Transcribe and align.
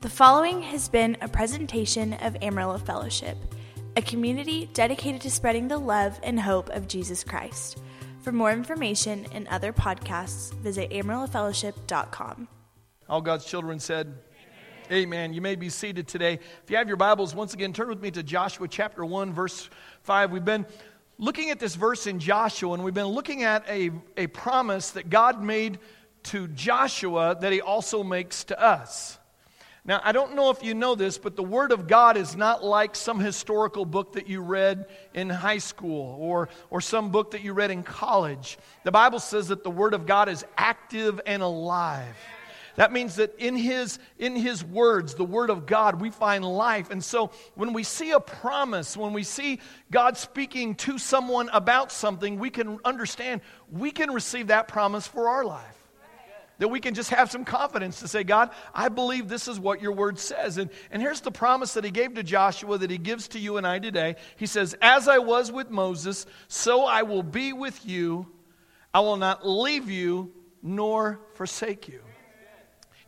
The 0.00 0.08
following 0.08 0.62
has 0.62 0.88
been 0.88 1.18
a 1.20 1.28
presentation 1.28 2.14
of 2.14 2.34
Amarillo 2.40 2.78
Fellowship, 2.78 3.36
a 3.98 4.00
community 4.00 4.70
dedicated 4.72 5.20
to 5.20 5.30
spreading 5.30 5.68
the 5.68 5.76
love 5.76 6.18
and 6.22 6.40
hope 6.40 6.70
of 6.70 6.88
Jesus 6.88 7.22
Christ. 7.22 7.76
For 8.22 8.32
more 8.32 8.50
information 8.50 9.26
and 9.32 9.46
other 9.48 9.74
podcasts, 9.74 10.54
visit 10.54 10.88
amarillofellowship.com. 10.90 12.48
All 13.10 13.20
God's 13.20 13.44
children 13.44 13.78
said, 13.78 14.06
Amen. 14.90 15.02
Amen. 15.02 15.32
You 15.34 15.42
may 15.42 15.54
be 15.54 15.68
seated 15.68 16.08
today. 16.08 16.40
If 16.64 16.70
you 16.70 16.78
have 16.78 16.88
your 16.88 16.96
Bibles, 16.96 17.34
once 17.34 17.52
again, 17.52 17.74
turn 17.74 17.88
with 17.88 18.00
me 18.00 18.10
to 18.12 18.22
Joshua 18.22 18.68
chapter 18.68 19.04
1, 19.04 19.34
verse 19.34 19.68
5. 20.04 20.30
We've 20.30 20.42
been 20.42 20.64
looking 21.18 21.50
at 21.50 21.60
this 21.60 21.74
verse 21.74 22.06
in 22.06 22.20
Joshua, 22.20 22.72
and 22.72 22.82
we've 22.82 22.94
been 22.94 23.04
looking 23.04 23.42
at 23.42 23.68
a, 23.68 23.90
a 24.16 24.28
promise 24.28 24.92
that 24.92 25.10
God 25.10 25.42
made 25.42 25.78
to 26.22 26.48
Joshua 26.48 27.36
that 27.38 27.52
he 27.52 27.60
also 27.60 28.02
makes 28.02 28.44
to 28.44 28.58
us. 28.58 29.18
Now, 29.84 30.00
I 30.04 30.12
don't 30.12 30.34
know 30.34 30.50
if 30.50 30.62
you 30.62 30.74
know 30.74 30.94
this, 30.94 31.16
but 31.16 31.36
the 31.36 31.42
Word 31.42 31.72
of 31.72 31.88
God 31.88 32.18
is 32.18 32.36
not 32.36 32.62
like 32.62 32.94
some 32.94 33.18
historical 33.18 33.86
book 33.86 34.12
that 34.12 34.28
you 34.28 34.42
read 34.42 34.86
in 35.14 35.30
high 35.30 35.58
school 35.58 36.16
or, 36.20 36.50
or 36.68 36.82
some 36.82 37.10
book 37.10 37.30
that 37.30 37.42
you 37.42 37.54
read 37.54 37.70
in 37.70 37.82
college. 37.82 38.58
The 38.84 38.92
Bible 38.92 39.20
says 39.20 39.48
that 39.48 39.64
the 39.64 39.70
Word 39.70 39.94
of 39.94 40.04
God 40.04 40.28
is 40.28 40.44
active 40.58 41.18
and 41.24 41.42
alive. 41.42 42.14
That 42.76 42.92
means 42.92 43.16
that 43.16 43.34
in 43.38 43.56
his, 43.56 43.98
in 44.18 44.36
his 44.36 44.62
words, 44.62 45.14
the 45.14 45.24
Word 45.24 45.48
of 45.48 45.64
God, 45.64 46.00
we 46.00 46.10
find 46.10 46.44
life. 46.44 46.90
And 46.90 47.02
so 47.02 47.30
when 47.54 47.72
we 47.72 47.82
see 47.82 48.10
a 48.10 48.20
promise, 48.20 48.96
when 48.96 49.14
we 49.14 49.22
see 49.22 49.60
God 49.90 50.16
speaking 50.18 50.74
to 50.76 50.98
someone 50.98 51.48
about 51.52 51.90
something, 51.90 52.38
we 52.38 52.50
can 52.50 52.78
understand 52.84 53.40
we 53.70 53.90
can 53.90 54.10
receive 54.12 54.48
that 54.48 54.68
promise 54.68 55.06
for 55.06 55.28
our 55.28 55.44
life 55.44 55.79
that 56.60 56.68
we 56.68 56.78
can 56.78 56.94
just 56.94 57.08
have 57.08 57.30
some 57.30 57.44
confidence 57.44 58.00
to 58.00 58.08
say, 58.08 58.22
God, 58.22 58.50
I 58.74 58.90
believe 58.90 59.28
this 59.28 59.48
is 59.48 59.58
what 59.58 59.80
your 59.80 59.92
word 59.92 60.18
says. 60.18 60.58
And, 60.58 60.68
and 60.90 61.00
here's 61.00 61.22
the 61.22 61.32
promise 61.32 61.72
that 61.72 61.84
he 61.84 61.90
gave 61.90 62.14
to 62.14 62.22
Joshua 62.22 62.76
that 62.76 62.90
he 62.90 62.98
gives 62.98 63.28
to 63.28 63.38
you 63.38 63.56
and 63.56 63.66
I 63.66 63.78
today. 63.78 64.16
He 64.36 64.44
says, 64.44 64.76
As 64.82 65.08
I 65.08 65.18
was 65.18 65.50
with 65.50 65.70
Moses, 65.70 66.26
so 66.48 66.84
I 66.84 67.02
will 67.02 67.22
be 67.22 67.54
with 67.54 67.86
you. 67.86 68.26
I 68.92 69.00
will 69.00 69.16
not 69.16 69.48
leave 69.48 69.88
you 69.88 70.32
nor 70.62 71.20
forsake 71.32 71.88
you. 71.88 72.02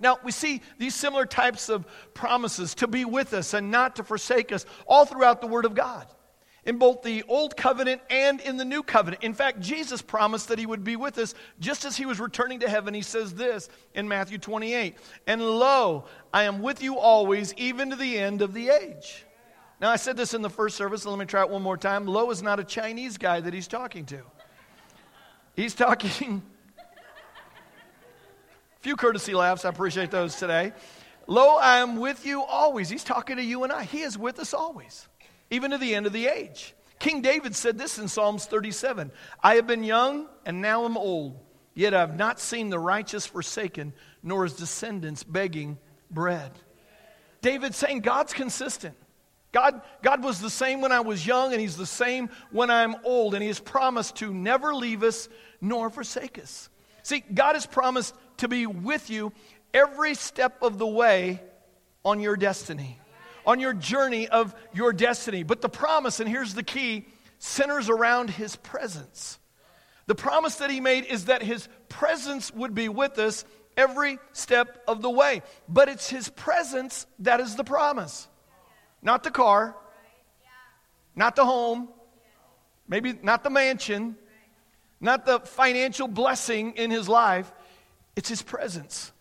Now, 0.00 0.18
we 0.24 0.32
see 0.32 0.62
these 0.78 0.94
similar 0.94 1.26
types 1.26 1.68
of 1.68 1.86
promises 2.14 2.74
to 2.76 2.86
be 2.86 3.04
with 3.04 3.34
us 3.34 3.52
and 3.52 3.70
not 3.70 3.96
to 3.96 4.02
forsake 4.02 4.50
us 4.50 4.64
all 4.86 5.04
throughout 5.04 5.42
the 5.42 5.46
Word 5.46 5.66
of 5.66 5.74
God 5.74 6.06
in 6.64 6.78
both 6.78 7.02
the 7.02 7.24
Old 7.28 7.56
Covenant 7.56 8.00
and 8.08 8.40
in 8.40 8.56
the 8.56 8.64
New 8.64 8.82
Covenant. 8.82 9.22
In 9.22 9.34
fact, 9.34 9.60
Jesus 9.60 10.00
promised 10.00 10.48
that 10.48 10.58
he 10.58 10.66
would 10.66 10.84
be 10.84 10.96
with 10.96 11.18
us 11.18 11.34
just 11.58 11.84
as 11.84 11.96
he 11.96 12.06
was 12.06 12.20
returning 12.20 12.60
to 12.60 12.68
heaven. 12.68 12.94
He 12.94 13.02
says 13.02 13.34
this 13.34 13.68
in 13.94 14.08
Matthew 14.08 14.38
28 14.38 14.96
And 15.26 15.42
lo, 15.42 16.04
I 16.32 16.44
am 16.44 16.62
with 16.62 16.82
you 16.82 16.98
always, 16.98 17.52
even 17.54 17.90
to 17.90 17.96
the 17.96 18.18
end 18.18 18.42
of 18.42 18.54
the 18.54 18.68
age. 18.68 19.24
Now, 19.80 19.90
I 19.90 19.96
said 19.96 20.16
this 20.16 20.32
in 20.32 20.42
the 20.42 20.50
first 20.50 20.76
service, 20.76 21.02
so 21.02 21.10
let 21.10 21.18
me 21.18 21.24
try 21.24 21.42
it 21.42 21.50
one 21.50 21.62
more 21.62 21.76
time. 21.76 22.06
Lo 22.06 22.30
is 22.30 22.40
not 22.40 22.60
a 22.60 22.64
Chinese 22.64 23.18
guy 23.18 23.40
that 23.40 23.52
he's 23.52 23.66
talking 23.66 24.06
to, 24.06 24.20
he's 25.56 25.74
talking. 25.74 26.42
Few 28.80 28.96
courtesy 28.96 29.34
laughs, 29.34 29.64
I 29.64 29.68
appreciate 29.68 30.10
those 30.10 30.36
today. 30.36 30.72
Lo, 31.28 31.56
I 31.56 31.78
am 31.78 31.96
with 31.96 32.26
you 32.26 32.42
always. 32.42 32.88
He's 32.88 33.04
talking 33.04 33.36
to 33.36 33.42
you 33.42 33.62
and 33.62 33.72
I. 33.72 33.84
He 33.84 34.02
is 34.02 34.18
with 34.18 34.40
us 34.40 34.52
always 34.52 35.06
even 35.52 35.70
to 35.70 35.78
the 35.78 35.94
end 35.94 36.06
of 36.06 36.14
the 36.14 36.26
age. 36.26 36.74
King 36.98 37.20
David 37.20 37.54
said 37.54 37.76
this 37.76 37.98
in 37.98 38.08
Psalms 38.08 38.46
37 38.46 39.12
I 39.42 39.56
have 39.56 39.66
been 39.66 39.84
young 39.84 40.26
and 40.46 40.62
now 40.62 40.84
am 40.86 40.96
old, 40.96 41.38
yet 41.74 41.94
I 41.94 42.00
have 42.00 42.16
not 42.16 42.40
seen 42.40 42.70
the 42.70 42.78
righteous 42.78 43.26
forsaken, 43.26 43.92
nor 44.22 44.44
his 44.44 44.54
descendants 44.54 45.22
begging 45.22 45.78
bread. 46.10 46.52
David 47.42 47.74
saying 47.74 48.00
God's 48.00 48.32
consistent. 48.32 48.96
God, 49.52 49.82
God 50.00 50.24
was 50.24 50.40
the 50.40 50.48
same 50.48 50.80
when 50.80 50.92
I 50.92 51.00
was 51.00 51.26
young, 51.26 51.52
and 51.52 51.60
He's 51.60 51.76
the 51.76 51.84
same 51.84 52.30
when 52.52 52.70
I'm 52.70 52.96
old, 53.04 53.34
and 53.34 53.42
He 53.42 53.48
has 53.48 53.60
promised 53.60 54.16
to 54.16 54.32
never 54.32 54.74
leave 54.74 55.02
us 55.02 55.28
nor 55.60 55.90
forsake 55.90 56.38
us. 56.38 56.70
See, 57.02 57.22
God 57.34 57.54
has 57.54 57.66
promised 57.66 58.14
to 58.38 58.48
be 58.48 58.64
with 58.66 59.10
you 59.10 59.30
every 59.74 60.14
step 60.14 60.62
of 60.62 60.78
the 60.78 60.86
way 60.86 61.42
on 62.02 62.20
your 62.20 62.36
destiny 62.36 62.98
on 63.46 63.60
your 63.60 63.72
journey 63.72 64.28
of 64.28 64.54
your 64.72 64.92
destiny. 64.92 65.42
But 65.42 65.60
the 65.60 65.68
promise, 65.68 66.20
and 66.20 66.28
here's 66.28 66.54
the 66.54 66.62
key, 66.62 67.06
centers 67.38 67.88
around 67.88 68.30
his 68.30 68.56
presence. 68.56 69.38
The 70.06 70.14
promise 70.14 70.56
that 70.56 70.70
he 70.70 70.80
made 70.80 71.06
is 71.06 71.26
that 71.26 71.42
his 71.42 71.68
presence 71.88 72.52
would 72.52 72.74
be 72.74 72.88
with 72.88 73.18
us 73.18 73.44
every 73.76 74.18
step 74.32 74.82
of 74.86 75.02
the 75.02 75.10
way. 75.10 75.42
But 75.68 75.88
it's 75.88 76.08
his 76.08 76.28
presence 76.28 77.06
that 77.20 77.40
is 77.40 77.56
the 77.56 77.64
promise, 77.64 78.28
not 79.00 79.22
the 79.22 79.30
car, 79.30 79.76
not 81.14 81.36
the 81.36 81.44
home, 81.44 81.88
maybe 82.88 83.18
not 83.22 83.44
the 83.44 83.50
mansion, 83.50 84.16
not 85.00 85.24
the 85.26 85.40
financial 85.40 86.08
blessing 86.08 86.72
in 86.76 86.90
his 86.90 87.08
life. 87.08 87.50
It's 88.16 88.28
his 88.28 88.42
presence. 88.42 89.12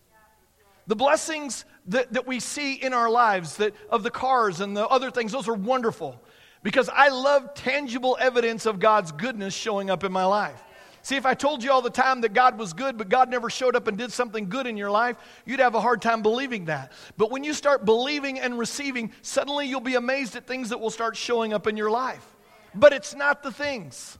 The 0.86 0.96
blessings 0.96 1.64
that, 1.86 2.12
that 2.12 2.26
we 2.26 2.40
see 2.40 2.74
in 2.74 2.92
our 2.92 3.10
lives 3.10 3.56
that, 3.56 3.74
of 3.90 4.02
the 4.02 4.10
cars 4.10 4.60
and 4.60 4.76
the 4.76 4.86
other 4.86 5.10
things, 5.10 5.32
those 5.32 5.48
are 5.48 5.54
wonderful 5.54 6.20
because 6.62 6.88
I 6.88 7.08
love 7.08 7.54
tangible 7.54 8.16
evidence 8.20 8.66
of 8.66 8.78
God's 8.78 9.12
goodness 9.12 9.54
showing 9.54 9.90
up 9.90 10.04
in 10.04 10.12
my 10.12 10.24
life. 10.24 10.62
See, 11.04 11.16
if 11.16 11.26
I 11.26 11.34
told 11.34 11.64
you 11.64 11.72
all 11.72 11.82
the 11.82 11.90
time 11.90 12.20
that 12.20 12.32
God 12.32 12.56
was 12.56 12.72
good, 12.72 12.96
but 12.96 13.08
God 13.08 13.28
never 13.28 13.50
showed 13.50 13.74
up 13.74 13.88
and 13.88 13.98
did 13.98 14.12
something 14.12 14.48
good 14.48 14.68
in 14.68 14.76
your 14.76 14.90
life, 14.90 15.16
you'd 15.44 15.58
have 15.58 15.74
a 15.74 15.80
hard 15.80 16.00
time 16.00 16.22
believing 16.22 16.66
that. 16.66 16.92
But 17.16 17.32
when 17.32 17.42
you 17.42 17.54
start 17.54 17.84
believing 17.84 18.38
and 18.38 18.56
receiving, 18.56 19.10
suddenly 19.20 19.66
you'll 19.66 19.80
be 19.80 19.96
amazed 19.96 20.36
at 20.36 20.46
things 20.46 20.68
that 20.68 20.78
will 20.78 20.90
start 20.90 21.16
showing 21.16 21.52
up 21.52 21.66
in 21.66 21.76
your 21.76 21.90
life. 21.90 22.24
But 22.72 22.92
it's 22.92 23.16
not 23.16 23.42
the 23.42 23.50
things. 23.50 24.16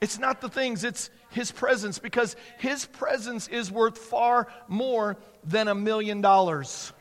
It's 0.00 0.18
not 0.18 0.40
the 0.40 0.48
things, 0.48 0.84
it's 0.84 1.10
His 1.30 1.50
presence 1.50 1.98
because 1.98 2.36
His 2.58 2.86
presence 2.86 3.48
is 3.48 3.70
worth 3.70 3.98
far 3.98 4.48
more 4.68 5.16
than 5.44 5.68
a 5.68 5.74
million 5.74 6.20
dollars. 6.20 6.92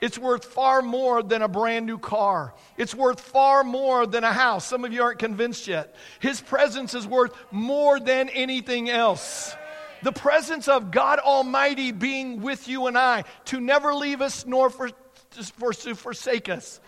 It's 0.00 0.18
worth 0.18 0.44
far 0.44 0.82
more 0.82 1.22
than 1.22 1.40
a 1.40 1.48
brand 1.48 1.86
new 1.86 1.98
car. 1.98 2.54
It's 2.76 2.94
worth 2.94 3.20
far 3.20 3.64
more 3.64 4.06
than 4.06 4.22
a 4.22 4.32
house. 4.32 4.66
Some 4.66 4.84
of 4.84 4.92
you 4.92 5.02
aren't 5.02 5.18
convinced 5.18 5.66
yet. 5.66 5.94
His 6.20 6.40
presence 6.40 6.94
is 6.94 7.06
worth 7.06 7.34
more 7.50 7.98
than 7.98 8.28
anything 8.28 8.90
else. 8.90 9.56
The 10.02 10.12
presence 10.12 10.68
of 10.68 10.90
God 10.90 11.20
Almighty 11.20 11.90
being 11.90 12.42
with 12.42 12.68
you 12.68 12.86
and 12.86 12.98
I 12.98 13.24
to 13.46 13.60
never 13.60 13.94
leave 13.94 14.20
us 14.20 14.44
nor 14.44 14.68
for, 14.68 14.90
for, 15.30 15.72
to 15.72 15.94
forsake 15.94 16.50
us. 16.50 16.80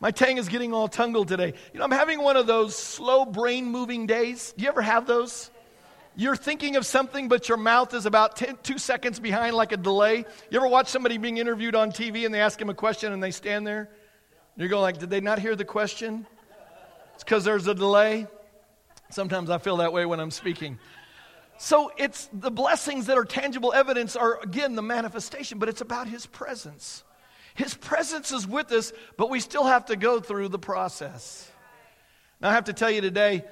My 0.00 0.10
tang 0.10 0.36
is 0.36 0.48
getting 0.48 0.72
all 0.74 0.88
tangled 0.88 1.28
today. 1.28 1.54
You 1.72 1.78
know, 1.78 1.84
I'm 1.84 1.90
having 1.90 2.22
one 2.22 2.36
of 2.36 2.46
those 2.46 2.74
slow 2.76 3.24
brain 3.24 3.66
moving 3.66 4.06
days. 4.06 4.52
Do 4.56 4.62
you 4.62 4.68
ever 4.68 4.82
have 4.82 5.06
those? 5.06 5.50
You're 6.16 6.36
thinking 6.36 6.76
of 6.76 6.86
something, 6.86 7.28
but 7.28 7.48
your 7.48 7.58
mouth 7.58 7.94
is 7.94 8.06
about 8.06 8.36
ten, 8.36 8.56
two 8.62 8.78
seconds 8.78 9.18
behind, 9.18 9.56
like 9.56 9.72
a 9.72 9.76
delay. 9.76 10.18
You 10.50 10.58
ever 10.58 10.68
watch 10.68 10.88
somebody 10.88 11.18
being 11.18 11.38
interviewed 11.38 11.74
on 11.74 11.90
TV 11.90 12.24
and 12.24 12.34
they 12.34 12.40
ask 12.40 12.60
him 12.60 12.70
a 12.70 12.74
question 12.74 13.12
and 13.12 13.22
they 13.22 13.30
stand 13.30 13.66
there? 13.66 13.88
You're 14.56 14.68
going 14.68 14.82
like, 14.82 14.98
did 14.98 15.10
they 15.10 15.20
not 15.20 15.38
hear 15.38 15.56
the 15.56 15.64
question? 15.64 16.26
It's 17.14 17.24
because 17.24 17.44
there's 17.44 17.66
a 17.66 17.74
delay. 17.74 18.26
Sometimes 19.10 19.50
I 19.50 19.58
feel 19.58 19.78
that 19.78 19.92
way 19.92 20.06
when 20.06 20.20
I'm 20.20 20.30
speaking. 20.30 20.78
So 21.56 21.92
it's 21.96 22.28
the 22.32 22.50
blessings 22.50 23.06
that 23.06 23.16
are 23.16 23.24
tangible 23.24 23.72
evidence 23.72 24.16
are 24.16 24.40
again 24.42 24.74
the 24.74 24.82
manifestation, 24.82 25.58
but 25.58 25.68
it's 25.68 25.80
about 25.80 26.08
his 26.08 26.26
presence. 26.26 27.03
His 27.54 27.74
presence 27.74 28.32
is 28.32 28.46
with 28.46 28.70
us, 28.72 28.92
but 29.16 29.30
we 29.30 29.40
still 29.40 29.64
have 29.64 29.86
to 29.86 29.96
go 29.96 30.20
through 30.20 30.48
the 30.48 30.58
process. 30.58 31.50
Now, 32.40 32.50
I 32.50 32.52
have 32.52 32.64
to 32.64 32.72
tell 32.72 32.90
you 32.90 33.00
today, 33.00 33.44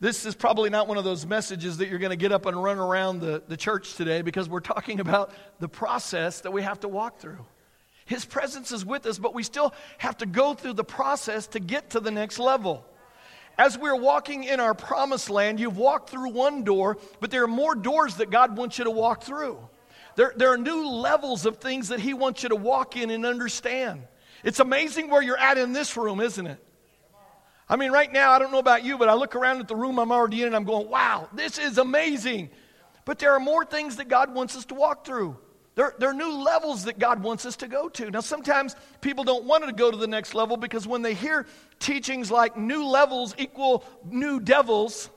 this 0.00 0.26
is 0.26 0.34
probably 0.34 0.70
not 0.70 0.88
one 0.88 0.98
of 0.98 1.04
those 1.04 1.24
messages 1.24 1.78
that 1.78 1.88
you're 1.88 1.98
going 1.98 2.10
to 2.10 2.16
get 2.16 2.32
up 2.32 2.46
and 2.46 2.62
run 2.62 2.78
around 2.78 3.20
the, 3.20 3.42
the 3.46 3.56
church 3.56 3.94
today 3.94 4.22
because 4.22 4.48
we're 4.48 4.60
talking 4.60 4.98
about 5.00 5.32
the 5.60 5.68
process 5.68 6.40
that 6.40 6.52
we 6.52 6.62
have 6.62 6.80
to 6.80 6.88
walk 6.88 7.20
through. 7.20 7.44
His 8.06 8.24
presence 8.24 8.72
is 8.72 8.84
with 8.84 9.06
us, 9.06 9.18
but 9.18 9.34
we 9.34 9.42
still 9.42 9.74
have 9.98 10.18
to 10.18 10.26
go 10.26 10.54
through 10.54 10.74
the 10.74 10.84
process 10.84 11.46
to 11.48 11.60
get 11.60 11.90
to 11.90 12.00
the 12.00 12.10
next 12.10 12.38
level. 12.38 12.84
As 13.56 13.78
we're 13.78 13.96
walking 13.96 14.44
in 14.44 14.58
our 14.58 14.74
promised 14.74 15.30
land, 15.30 15.60
you've 15.60 15.78
walked 15.78 16.10
through 16.10 16.30
one 16.30 16.64
door, 16.64 16.98
but 17.20 17.30
there 17.30 17.44
are 17.44 17.48
more 17.48 17.74
doors 17.74 18.16
that 18.16 18.30
God 18.30 18.56
wants 18.56 18.78
you 18.78 18.84
to 18.84 18.90
walk 18.90 19.22
through. 19.22 19.58
There, 20.16 20.32
there 20.36 20.52
are 20.52 20.58
new 20.58 20.88
levels 20.88 21.46
of 21.46 21.58
things 21.58 21.88
that 21.88 22.00
He 22.00 22.14
wants 22.14 22.42
you 22.42 22.48
to 22.50 22.56
walk 22.56 22.96
in 22.96 23.10
and 23.10 23.26
understand. 23.26 24.02
It's 24.42 24.60
amazing 24.60 25.10
where 25.10 25.22
you're 25.22 25.38
at 25.38 25.58
in 25.58 25.72
this 25.72 25.96
room, 25.96 26.20
isn't 26.20 26.46
it? 26.46 26.58
I 27.68 27.76
mean, 27.76 27.90
right 27.90 28.12
now, 28.12 28.32
I 28.32 28.38
don't 28.38 28.52
know 28.52 28.58
about 28.58 28.84
you, 28.84 28.98
but 28.98 29.08
I 29.08 29.14
look 29.14 29.34
around 29.34 29.60
at 29.60 29.68
the 29.68 29.76
room 29.76 29.98
I'm 29.98 30.12
already 30.12 30.42
in 30.42 30.48
and 30.48 30.56
I'm 30.56 30.64
going, 30.64 30.88
wow, 30.88 31.28
this 31.32 31.58
is 31.58 31.78
amazing. 31.78 32.50
But 33.06 33.18
there 33.18 33.32
are 33.32 33.40
more 33.40 33.64
things 33.64 33.96
that 33.96 34.08
God 34.08 34.34
wants 34.34 34.56
us 34.56 34.66
to 34.66 34.74
walk 34.74 35.06
through. 35.06 35.38
There, 35.74 35.94
there 35.98 36.10
are 36.10 36.14
new 36.14 36.30
levels 36.30 36.84
that 36.84 36.98
God 36.98 37.22
wants 37.22 37.46
us 37.46 37.56
to 37.56 37.68
go 37.68 37.88
to. 37.88 38.10
Now, 38.10 38.20
sometimes 38.20 38.76
people 39.00 39.24
don't 39.24 39.44
want 39.44 39.64
to 39.66 39.72
go 39.72 39.90
to 39.90 39.96
the 39.96 40.06
next 40.06 40.34
level 40.34 40.56
because 40.56 40.86
when 40.86 41.02
they 41.02 41.14
hear 41.14 41.46
teachings 41.80 42.30
like 42.30 42.56
new 42.56 42.86
levels 42.86 43.34
equal 43.38 43.84
new 44.08 44.40
devils, 44.40 45.10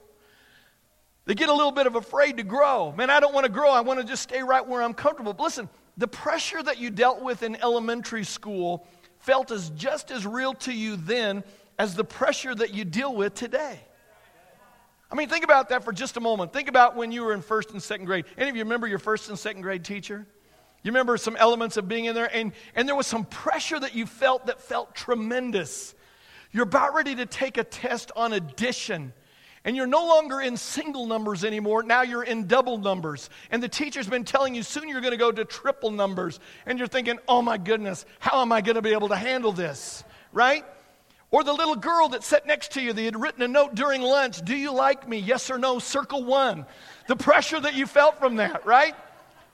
they 1.27 1.35
get 1.35 1.50
a 1.50 1.53
little 1.53 1.74
bit 1.74 1.88
of 1.88 1.95
afraid 1.95 2.38
to 2.38 2.44
grow. 2.44 2.94
Man, 2.94 3.09
I 3.09 3.19
don't 3.19 3.33
want 3.33 3.45
to 3.45 3.51
grow. 3.51 3.69
I 3.69 3.81
want 3.81 4.00
to 4.00 4.06
just 4.06 4.24
stay 4.24 4.41
right 4.41 4.65
where 4.65 4.81
I'm 4.81 4.94
comfortable. 4.94 5.33
But 5.33 5.44
listen, 5.44 5.69
the 5.97 6.07
pressure 6.07 6.63
that 6.63 6.79
you 6.79 6.89
dealt 6.89 7.21
with 7.21 7.44
in 7.44 7.57
elementary 7.57 8.24
school 8.24 8.88
felt 9.19 9.51
as 9.51 9.69
just 9.71 10.09
as 10.09 10.25
real 10.25 10.53
to 10.53 10.71
you 10.71 10.95
then 10.95 11.44
as 11.77 11.95
the 11.95 12.06
pressure 12.06 12.56
that 12.56 12.74
you 12.74 12.85
deal 12.85 13.13
with 13.13 13.33
today. 13.33 13.77
I 15.12 15.15
mean, 15.15 15.27
think 15.27 15.44
about 15.44 15.69
that 15.69 15.83
for 15.83 15.91
just 15.91 16.15
a 16.15 16.21
moment. 16.21 16.53
Think 16.53 16.69
about 16.69 16.95
when 16.95 17.12
you 17.12 17.24
were 17.24 17.33
in 17.33 17.41
first 17.41 17.71
and 17.71 17.83
second 17.83 18.06
grade. 18.06 18.23
Any 18.38 18.50
of 18.50 18.56
you 18.56 18.63
remember 18.63 18.88
your 18.88 19.00
first 19.00 19.27
and 19.27 19.38
second 19.38 19.63
grade 19.63 19.83
teacher? 19.83 20.25
You 20.83 20.91
remember 20.91 21.18
some 21.18 21.35
elements 21.35 21.75
of 21.75 21.89
being 21.89 22.06
in 22.06 22.15
there, 22.15 22.33
and, 22.33 22.53
and 22.73 22.88
there 22.88 22.95
was 22.95 23.07
some 23.07 23.25
pressure 23.25 23.80
that 23.80 23.95
you 23.95 24.06
felt 24.06 24.45
that 24.45 24.62
felt 24.62 24.95
tremendous. 24.95 25.94
You're 26.53 26.63
about 26.63 26.94
ready 26.94 27.15
to 27.15 27.25
take 27.25 27.57
a 27.57 27.65
test 27.65 28.13
on 28.15 28.31
addition. 28.31 29.12
And 29.63 29.75
you're 29.75 29.88
no 29.88 30.06
longer 30.06 30.39
in 30.39 30.56
single 30.56 31.07
numbers 31.07 31.44
anymore. 31.44 31.83
Now 31.83 32.04
you're 32.04 32.24
in 32.24 32.48
double 32.48 32.77
numbers. 32.77 33.30
And 33.51 33.62
the 33.62 33.68
teacher's 33.68 34.07
been 34.07 34.24
telling 34.24 34.56
you 34.56 34.63
soon 34.63 34.88
you're 34.88 35.01
going 35.01 35.12
to 35.12 35.18
go 35.18 35.31
to 35.31 35.44
triple 35.45 35.92
numbers. 35.92 36.39
And 36.65 36.80
you're 36.80 36.88
thinking, 36.88 37.19
oh 37.27 37.42
my 37.42 37.57
goodness, 37.57 38.06
how 38.19 38.42
am 38.42 38.51
I 38.51 38.62
going 38.62 38.75
to 38.75 38.81
be 38.81 38.94
able 38.94 39.09
to 39.09 39.15
handle 39.15 39.51
this? 39.51 40.04
Right? 40.31 40.63
Or 41.30 41.44
the 41.44 41.54
little 41.54 41.75
girl 41.75 42.09
that 42.09 42.24
sat 42.24 42.48
next 42.48 42.74
to 42.74 42.81
you, 42.81 42.94
that 42.94 43.01
had 43.01 43.19
written 43.19 43.42
a 43.42 43.48
note 43.48 43.75
during 43.75 44.01
lunch 44.01 44.42
Do 44.44 44.56
you 44.56 44.71
like 44.71 45.07
me? 45.07 45.18
Yes 45.18 45.50
or 45.51 45.57
no? 45.57 45.80
Circle 45.80 46.24
one. 46.24 46.65
The 47.07 47.18
pressure 47.18 47.59
that 47.59 47.74
you 47.74 47.86
felt 47.86 48.19
from 48.19 48.38
that, 48.38 48.65
right? 48.65 48.95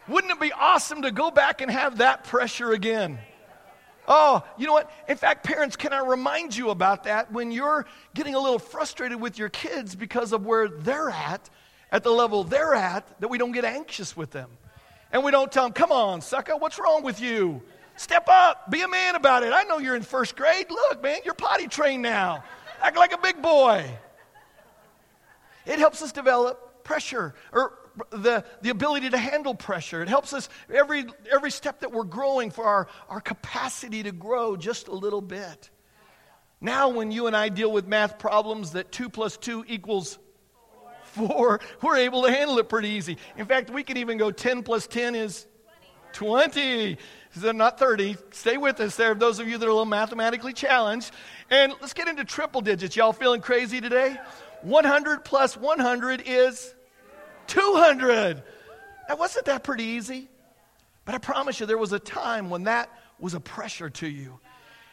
Wouldn't 0.08 0.32
it 0.32 0.40
be 0.40 0.52
awesome 0.52 1.04
to 1.04 1.12
go 1.12 1.32
back 1.32 1.62
and 1.62 1.72
have 1.72 1.98
that 1.98 2.26
pressure 2.26 2.74
again? 2.74 3.20
Oh, 4.08 4.44
you 4.58 4.68
know 4.68 4.74
what? 4.74 4.92
In 5.08 5.18
fact, 5.18 5.44
parents, 5.44 5.76
can 5.76 5.94
I 5.94 6.00
remind 6.00 6.56
you 6.56 6.70
about 6.70 7.06
that 7.06 7.32
when 7.32 7.52
you're 7.52 7.86
getting 8.14 8.36
a 8.36 8.40
little 8.40 8.60
frustrated 8.60 9.20
with 9.20 9.38
your 9.38 9.50
kids 9.50 9.96
because 9.96 10.34
of 10.34 10.46
where 10.46 10.68
they're 10.68 11.10
at, 11.10 11.50
at 11.92 12.04
the 12.04 12.12
level 12.12 12.44
they're 12.44 12.74
at, 12.74 13.20
that 13.22 13.30
we 13.30 13.38
don't 13.38 13.54
get 13.54 13.66
anxious 13.66 14.18
with 14.18 14.32
them. 14.32 14.50
And 15.12 15.24
we 15.24 15.32
don't 15.32 15.52
tell 15.52 15.64
them, 15.64 15.74
come 15.74 15.92
on, 15.92 16.22
sucker, 16.22 16.58
what's 16.58 16.80
wrong 16.80 17.04
with 17.04 17.22
you? 17.22 17.62
Step 17.96 18.28
up, 18.28 18.72
be 18.72 18.82
a 18.82 18.88
man 18.88 19.16
about 19.16 19.44
it. 19.44 19.54
I 19.54 19.64
know 19.64 19.78
you're 19.78 19.96
in 19.96 20.02
first 20.02 20.36
grade. 20.36 20.70
Look, 20.70 21.04
man, 21.04 21.20
you're 21.24 21.36
potty 21.36 21.68
trained 21.68 22.02
now. 22.02 22.44
Act 22.82 22.98
like 22.98 23.14
a 23.14 23.20
big 23.20 23.42
boy. 23.42 23.86
It 25.66 25.80
helps 25.80 26.02
us 26.02 26.12
develop 26.12 26.84
pressure 26.84 27.36
or 27.52 27.78
the, 28.10 28.44
the 28.62 28.70
ability 28.70 29.10
to 29.12 29.18
handle 29.18 29.56
pressure. 29.56 30.02
It 30.02 30.10
helps 30.10 30.34
us 30.34 30.50
every, 30.74 31.06
every 31.32 31.52
step 31.52 31.82
that 31.82 31.92
we're 31.92 32.04
growing 32.04 32.52
for 32.52 32.66
our, 32.66 32.88
our 33.10 33.22
capacity 33.22 34.04
to 34.04 34.12
grow 34.12 34.56
just 34.56 34.88
a 34.88 34.94
little 34.94 35.22
bit. 35.22 35.70
Now, 36.62 36.90
when 36.90 37.12
you 37.12 37.28
and 37.28 37.36
I 37.36 37.50
deal 37.50 37.72
with 37.72 37.88
math 37.88 38.18
problems 38.18 38.72
that 38.72 38.92
2 38.92 39.10
plus 39.10 39.38
2 39.38 39.66
equals 39.68 40.18
4, 41.04 41.60
we're 41.82 41.98
able 41.98 42.24
to 42.24 42.32
handle 42.32 42.58
it 42.58 42.70
pretty 42.70 42.90
easy. 42.90 43.18
In 43.38 43.46
fact, 43.46 43.70
we 43.70 43.84
can 43.84 43.98
even 43.98 44.18
go 44.18 44.32
10 44.32 44.64
plus 44.64 44.88
10 44.88 45.16
is 45.16 45.46
20. 46.14 46.98
So 47.36 47.52
not 47.52 47.80
30. 47.80 48.16
Stay 48.32 48.58
with 48.58 48.80
us 48.80 48.96
there, 48.96 49.14
those 49.16 49.40
of 49.40 49.48
you 49.48 49.58
that 49.58 49.66
are 49.66 49.70
a 49.70 49.74
little 49.74 49.86
mathematically 49.86 50.54
challenged. 50.54 51.12
And 51.50 51.74
let's 51.82 51.94
get 51.94 52.08
into 52.08 52.24
triple 52.24 52.62
digits. 52.62 52.96
Y'all 52.96 53.12
feeling 53.12 53.42
crazy 53.42 53.82
today? 53.82 54.18
100 54.62 55.26
plus 55.26 55.58
100 55.58 56.24
is 56.26 56.74
200. 57.54 58.44
Now, 59.08 59.16
wasn't 59.16 59.46
that 59.46 59.64
pretty 59.64 59.84
easy? 59.84 60.30
But 61.06 61.16
I 61.16 61.18
promise 61.18 61.60
you, 61.60 61.66
there 61.66 61.78
was 61.78 61.94
a 61.94 62.00
time 62.00 62.50
when 62.50 62.64
that 62.64 62.90
was 63.20 63.34
a 63.34 63.40
pressure 63.40 63.90
to 63.90 64.08
you. 64.08 64.40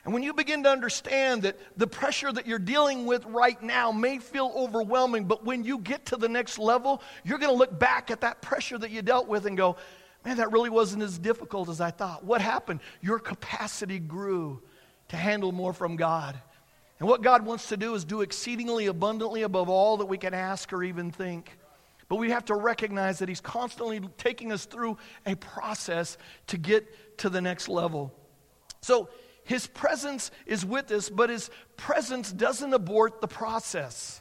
And 0.05 0.15
when 0.15 0.23
you 0.23 0.33
begin 0.33 0.63
to 0.63 0.71
understand 0.71 1.43
that 1.43 1.59
the 1.77 1.87
pressure 1.87 2.33
that 2.33 2.47
you're 2.47 2.59
dealing 2.59 3.07
with 3.07 3.25
right 3.27 3.61
now 3.63 3.93
may 3.93 4.19
feel 4.19 4.51
overwhelming, 4.57 5.25
but 5.25 5.45
when 5.45 5.63
you 5.63 5.79
get 5.79 6.07
to 6.07 6.17
the 6.17 6.29
next 6.29 6.59
level, 6.59 7.03
you're 7.23 7.39
going 7.39 7.53
to 7.53 7.59
look 7.59 7.79
back 7.79 8.11
at 8.11 8.23
that 8.23 8.41
pressure 8.41 8.79
that 8.79 8.91
you 8.91 9.03
dealt 9.03 9.29
with 9.29 9.47
and 9.47 9.57
go, 9.57 9.77
man, 10.25 10.39
that 10.39 10.53
really 10.53 10.71
wasn't 10.71 11.03
as 11.03 11.19
difficult 11.19 11.69
as 11.69 11.81
I 11.81 11.91
thought. 11.91 12.25
What 12.25 12.41
happened? 12.41 12.81
Your 13.03 13.19
capacity 13.19 13.99
grew 13.99 14.63
to 15.09 15.17
handle 15.17 15.53
more 15.53 15.73
from 15.73 15.97
God. 15.97 16.41
And 16.99 17.09
what 17.09 17.23
God 17.23 17.45
wants 17.45 17.69
to 17.69 17.77
do 17.77 17.95
is 17.95 18.05
do 18.05 18.23
exceedingly 18.23 18.87
abundantly 18.87 19.43
above 19.43 19.69
all 19.69 19.99
that 19.99 20.07
we 20.07 20.19
can 20.19 20.35
ask 20.35 20.73
or 20.73 20.83
even 20.83 21.11
think. 21.11 21.59
But 22.11 22.17
we 22.17 22.31
have 22.31 22.47
to 22.47 22.57
recognize 22.57 23.21
that 23.21 23.29
He's 23.29 23.41
constantly 23.41 24.01
taking 24.19 24.51
us 24.51 24.65
through 24.65 24.99
a 25.25 25.37
process 25.37 26.19
to 26.49 26.59
get 26.59 27.19
to 27.19 27.29
the 27.29 27.41
next 27.41 27.69
level. 27.69 28.13
So, 28.81 29.09
His 29.45 29.69
presence 29.69 30.33
is 30.45 30.67
with 30.67 30.91
us, 30.91 31.09
but 31.09 31.31
His 31.31 31.51
presence 31.77 32.33
doesn't 32.33 32.75
abort 32.75 33.21
the 33.21 33.29
process. 33.29 34.21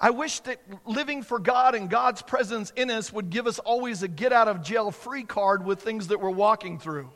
I 0.00 0.10
wish 0.10 0.40
that 0.40 0.60
living 0.86 1.24
for 1.24 1.40
God 1.40 1.74
and 1.74 1.90
God's 1.90 2.22
presence 2.22 2.72
in 2.76 2.88
us 2.88 3.12
would 3.12 3.30
give 3.30 3.48
us 3.48 3.58
always 3.58 4.04
a 4.04 4.08
get 4.08 4.32
out 4.32 4.46
of 4.46 4.62
jail 4.62 4.92
free 4.92 5.24
card 5.24 5.66
with 5.66 5.82
things 5.82 6.06
that 6.06 6.20
we're 6.20 6.30
walking 6.30 6.78
through. 6.78 7.10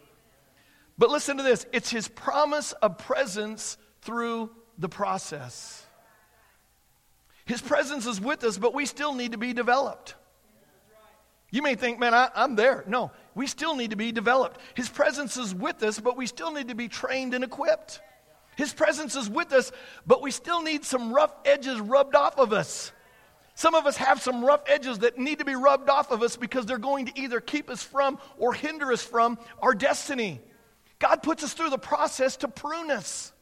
But 0.99 1.11
listen 1.11 1.37
to 1.37 1.45
this 1.45 1.65
it's 1.73 1.91
His 1.91 2.09
promise 2.09 2.73
of 2.73 2.99
presence 2.99 3.79
through 4.03 4.51
the 4.79 4.89
process. 4.89 5.86
His 7.47 7.63
presence 7.63 8.07
is 8.07 8.21
with 8.21 8.45
us, 8.45 8.59
but 8.59 8.75
we 8.75 8.87
still 8.87 9.15
need 9.15 9.33
to 9.33 9.39
be 9.39 9.53
developed. 9.53 10.15
You 11.51 11.63
may 11.63 11.77
think, 11.77 11.99
man, 11.99 12.13
I, 12.13 12.29
am 12.35 12.57
there. 12.57 12.85
No, 12.89 13.13
we 13.35 13.47
still 13.47 13.77
need 13.77 13.91
to 13.91 13.97
be 13.97 14.11
developed. 14.13 14.61
His 14.75 14.89
presence 14.89 15.37
is 15.37 15.55
with 15.55 15.83
us, 15.83 16.01
but 16.01 16.17
we 16.17 16.27
still 16.27 16.53
need 16.53 16.69
to 16.69 16.75
be 16.75 16.89
trained 16.89 17.35
and 17.35 17.45
equipped. 17.45 18.01
His 18.57 18.73
presence 18.73 19.15
is 19.15 19.31
with 19.31 19.53
us, 19.53 19.71
but 20.07 20.23
we 20.23 20.33
still 20.33 20.61
need 20.61 20.85
some 20.85 21.13
rough 21.13 21.33
edges 21.45 21.81
rubbed 21.81 22.17
off 22.17 22.39
of 22.39 22.53
us. 22.53 22.91
Some 23.55 23.75
of 23.75 23.87
us 23.87 23.97
have 23.97 24.21
some 24.21 24.45
rough 24.45 24.63
edges 24.67 24.99
that 24.99 25.19
need 25.19 25.39
to 25.39 25.45
be 25.45 25.55
rubbed 25.55 25.89
off 25.89 26.11
of 26.11 26.23
us 26.23 26.37
because 26.37 26.67
they're 26.67 26.79
going 26.79 27.07
to 27.07 27.19
either 27.19 27.41
keep 27.41 27.71
us 27.71 27.83
from 27.83 28.19
or 28.39 28.53
hinder 28.53 28.93
us 28.93 29.03
from 29.03 29.39
our 29.63 29.73
destiny. 29.73 30.41
God 30.99 31.23
puts 31.23 31.45
us 31.45 31.53
through 31.53 31.71
the 31.71 31.79
process 31.79 32.37
to 32.39 32.49
prune 32.49 32.91
us. 32.91 33.33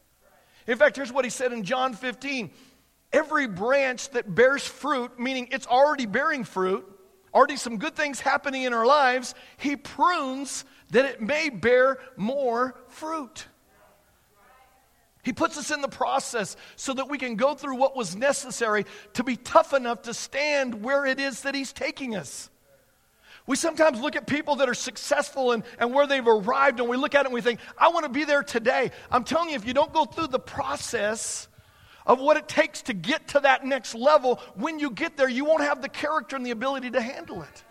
In 0.66 0.76
fact, 0.78 0.96
here's 0.96 1.12
what 1.12 1.24
he 1.24 1.30
said 1.30 1.52
in 1.52 1.62
John 1.62 1.94
15 1.94 2.50
every 3.14 3.46
branch 3.46 4.11
that 4.11 4.34
bears 4.34 4.66
fruit, 4.66 5.19
meaning 5.19 5.49
it's 5.52 5.66
already 5.66 6.05
bearing 6.05 6.44
fruit, 6.44 6.84
already 7.32 7.56
some 7.56 7.78
good 7.78 7.94
things 7.94 8.20
happening 8.20 8.64
in 8.64 8.75
our 8.75 8.84
lives, 8.84 9.34
he 9.56 9.76
prunes 9.76 10.64
that 10.90 11.05
it 11.05 11.22
may 11.22 11.49
bear 11.49 11.99
more 12.16 12.75
fruit. 12.88 13.46
He 15.22 15.32
puts 15.32 15.56
us 15.56 15.70
in 15.70 15.81
the 15.81 15.88
process 15.88 16.56
so 16.76 16.93
that 16.93 17.08
we 17.08 17.16
can 17.16 17.37
go 17.37 17.55
through 17.55 17.76
what 17.76 17.96
was 17.96 18.14
necessary 18.14 18.84
to 19.14 19.25
be 19.25 19.37
tough 19.37 19.72
enough 19.72 20.02
to 20.02 20.12
stand 20.12 20.82
where 20.82 21.06
it 21.06 21.19
is 21.19 21.43
that 21.43 21.55
He's 21.55 21.72
taking 21.72 22.14
us. 22.14 22.50
We 23.46 23.56
sometimes 23.56 24.00
look 24.00 24.17
at 24.17 24.26
people 24.26 24.56
that 24.56 24.69
are 24.69 24.75
successful 24.75 25.52
and, 25.52 25.64
and 25.78 25.94
where 25.94 26.06
they've 26.06 26.26
arrived, 26.26 26.81
and 26.81 26.88
we 26.90 26.99
look 26.99 27.14
at 27.14 27.22
it 27.22 27.26
and 27.26 27.34
we 27.34 27.40
think, 27.40 27.60
I 27.78 27.88
want 27.88 28.05
to 28.05 28.10
be 28.10 28.25
there 28.25 28.43
today. 28.43 28.90
I'm 29.10 29.25
telling 29.25 29.50
you, 29.50 29.56
if 29.56 29.67
you 29.67 29.72
don't 29.72 29.93
go 29.93 30.05
through 30.05 30.29
the 30.29 30.38
process, 30.38 31.48
of 32.06 32.20
what 32.20 32.37
it 32.37 32.49
takes 32.49 32.82
to 32.82 32.93
get 32.93 33.29
to 33.29 33.41
that 33.41 33.65
next 33.65 33.94
level, 33.94 34.41
when 34.55 34.79
you 34.79 34.91
get 34.91 35.17
there, 35.17 35.29
you 35.29 35.44
won't 35.44 35.63
have 35.63 35.82
the 35.82 35.89
character 35.89 36.37
and 36.37 36.44
the 36.44 36.51
ability 36.51 36.91
to 36.91 37.01
handle 37.01 37.43
it. 37.43 37.65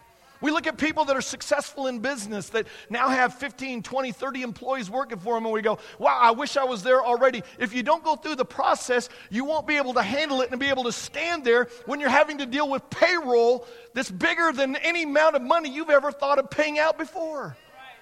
We 0.43 0.51
look 0.51 0.67
at 0.67 0.77
people 0.77 1.05
that 1.05 1.15
are 1.15 1.21
successful 1.21 1.87
in 1.87 1.99
business 1.99 2.49
that 2.49 2.67
now 2.89 3.07
have 3.07 3.33
15, 3.35 3.81
20, 3.81 4.11
30 4.11 4.41
employees 4.41 4.89
working 4.89 5.17
for 5.17 5.35
them, 5.35 5.45
and 5.45 5.53
we 5.53 5.61
go, 5.61 5.79
wow, 5.99 6.19
I 6.21 6.31
wish 6.31 6.57
I 6.57 6.65
was 6.65 6.83
there 6.83 7.01
already. 7.01 7.43
If 7.59 7.73
you 7.73 7.81
don't 7.81 8.03
go 8.03 8.17
through 8.17 8.35
the 8.35 8.43
process, 8.43 9.07
you 9.29 9.45
won't 9.45 9.65
be 9.65 9.77
able 9.77 9.93
to 9.93 10.03
handle 10.03 10.41
it 10.41 10.51
and 10.51 10.59
be 10.59 10.67
able 10.67 10.83
to 10.83 10.91
stand 10.91 11.45
there 11.45 11.69
when 11.85 12.01
you're 12.01 12.09
having 12.09 12.39
to 12.39 12.45
deal 12.45 12.69
with 12.69 12.89
payroll 12.89 13.65
that's 13.93 14.11
bigger 14.11 14.51
than 14.51 14.75
any 14.75 15.03
amount 15.03 15.37
of 15.37 15.41
money 15.41 15.69
you've 15.69 15.89
ever 15.89 16.11
thought 16.11 16.39
of 16.39 16.49
paying 16.49 16.77
out 16.77 16.97
before. 16.97 17.55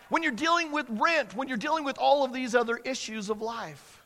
When 0.10 0.24
you're 0.24 0.32
dealing 0.32 0.72
with 0.72 0.88
rent, 0.90 1.36
when 1.36 1.48
you're 1.48 1.58
dealing 1.58 1.84
with 1.84 2.00
all 2.00 2.26
of 2.26 2.34
these 2.34 2.56
other 2.56 2.78
issues 2.78 3.30
of 3.30 3.40
life. 3.44 4.01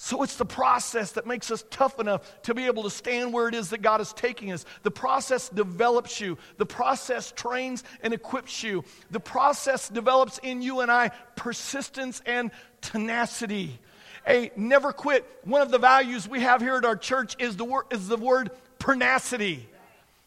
So 0.00 0.22
it's 0.22 0.36
the 0.36 0.46
process 0.46 1.10
that 1.12 1.26
makes 1.26 1.50
us 1.50 1.64
tough 1.70 1.98
enough 1.98 2.40
to 2.42 2.54
be 2.54 2.66
able 2.66 2.84
to 2.84 2.90
stand 2.90 3.32
where 3.32 3.48
it 3.48 3.54
is 3.54 3.70
that 3.70 3.82
God 3.82 4.00
is 4.00 4.12
taking 4.12 4.52
us. 4.52 4.64
The 4.84 4.92
process 4.92 5.48
develops 5.48 6.20
you, 6.20 6.38
the 6.56 6.64
process 6.64 7.32
trains 7.32 7.82
and 8.00 8.14
equips 8.14 8.62
you. 8.62 8.84
The 9.10 9.18
process 9.18 9.88
develops 9.88 10.38
in 10.38 10.62
you 10.62 10.80
and 10.80 10.90
I 10.90 11.08
persistence 11.34 12.22
and 12.26 12.52
tenacity. 12.80 13.80
A 14.24 14.52
never 14.54 14.92
quit. 14.92 15.26
One 15.42 15.62
of 15.62 15.72
the 15.72 15.78
values 15.78 16.28
we 16.28 16.42
have 16.42 16.60
here 16.60 16.76
at 16.76 16.84
our 16.84 16.96
church 16.96 17.34
is 17.40 17.56
the 17.56 17.64
word, 17.64 17.86
is 17.90 18.06
the 18.06 18.16
word 18.16 18.52
pernacity. 18.78 19.68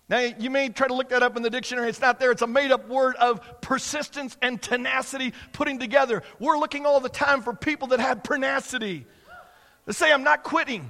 Now, 0.10 0.20
you 0.20 0.50
may 0.50 0.68
try 0.68 0.90
to 0.90 0.94
look 0.94 1.08
that 1.10 1.24
up 1.24 1.38
in 1.38 1.44
the 1.44 1.50
dictionary. 1.50 1.88
It's 1.88 2.02
not 2.02 2.20
there. 2.20 2.32
It's 2.32 2.42
a 2.42 2.48
made 2.48 2.74
up 2.74 2.90
word 2.90 3.16
of 3.16 3.62
persistence 3.62 4.36
and 4.42 4.62
tenacity 4.62 5.34
putting 5.54 5.80
together. 5.80 6.24
We're 6.40 6.60
looking 6.60 6.86
all 6.86 7.00
the 7.00 7.08
time 7.08 7.42
for 7.42 7.54
people 7.54 7.88
that 7.90 8.02
have 8.02 8.22
pernacity 8.22 9.06
to 9.88 9.94
say, 9.94 10.12
I'm 10.12 10.24
not 10.24 10.44
quitting. 10.44 10.90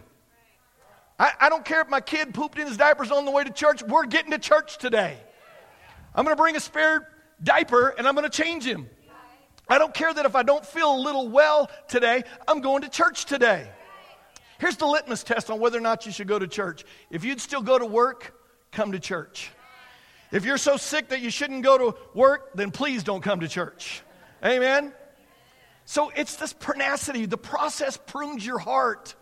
I, 1.19 1.31
I 1.39 1.49
don't 1.49 1.63
care 1.63 1.81
if 1.81 1.89
my 1.89 2.01
kid 2.01 2.33
pooped 2.33 2.57
in 2.57 2.67
his 2.67 2.77
diapers 2.77 3.11
on 3.11 3.25
the 3.25 3.31
way 3.31 3.43
to 3.43 3.51
church. 3.51 3.83
We're 3.83 4.05
getting 4.05 4.31
to 4.31 4.39
church 4.39 4.77
today. 4.77 5.17
I'm 6.15 6.25
going 6.25 6.35
to 6.35 6.41
bring 6.41 6.55
a 6.55 6.59
spare 6.59 7.07
diaper 7.41 7.89
and 7.89 8.07
I'm 8.07 8.15
going 8.15 8.29
to 8.29 8.43
change 8.43 8.65
him. 8.65 8.89
I 9.69 9.77
don't 9.77 9.93
care 9.93 10.13
that 10.13 10.25
if 10.25 10.35
I 10.35 10.43
don't 10.43 10.65
feel 10.65 10.95
a 10.95 10.99
little 10.99 11.29
well 11.29 11.69
today, 11.87 12.23
I'm 12.47 12.59
going 12.59 12.81
to 12.81 12.89
church 12.89 13.25
today. 13.25 13.69
Here's 14.59 14.77
the 14.77 14.85
litmus 14.85 15.23
test 15.23 15.49
on 15.49 15.59
whether 15.59 15.77
or 15.77 15.81
not 15.81 16.05
you 16.05 16.11
should 16.11 16.27
go 16.27 16.37
to 16.37 16.47
church. 16.47 16.83
If 17.09 17.23
you'd 17.23 17.39
still 17.39 17.61
go 17.61 17.79
to 17.79 17.85
work, 17.85 18.35
come 18.71 18.91
to 18.91 18.99
church. 18.99 19.51
If 20.31 20.45
you're 20.45 20.57
so 20.57 20.77
sick 20.77 21.09
that 21.09 21.21
you 21.21 21.29
shouldn't 21.29 21.63
go 21.63 21.77
to 21.77 21.97
work, 22.13 22.53
then 22.53 22.71
please 22.71 23.03
don't 23.03 23.21
come 23.21 23.39
to 23.39 23.47
church. 23.47 24.01
Amen? 24.43 24.93
So 25.85 26.11
it's 26.15 26.35
this 26.35 26.53
pernacity. 26.53 27.25
The 27.25 27.37
process 27.37 27.97
prunes 27.97 28.45
your 28.45 28.59
heart. 28.59 29.15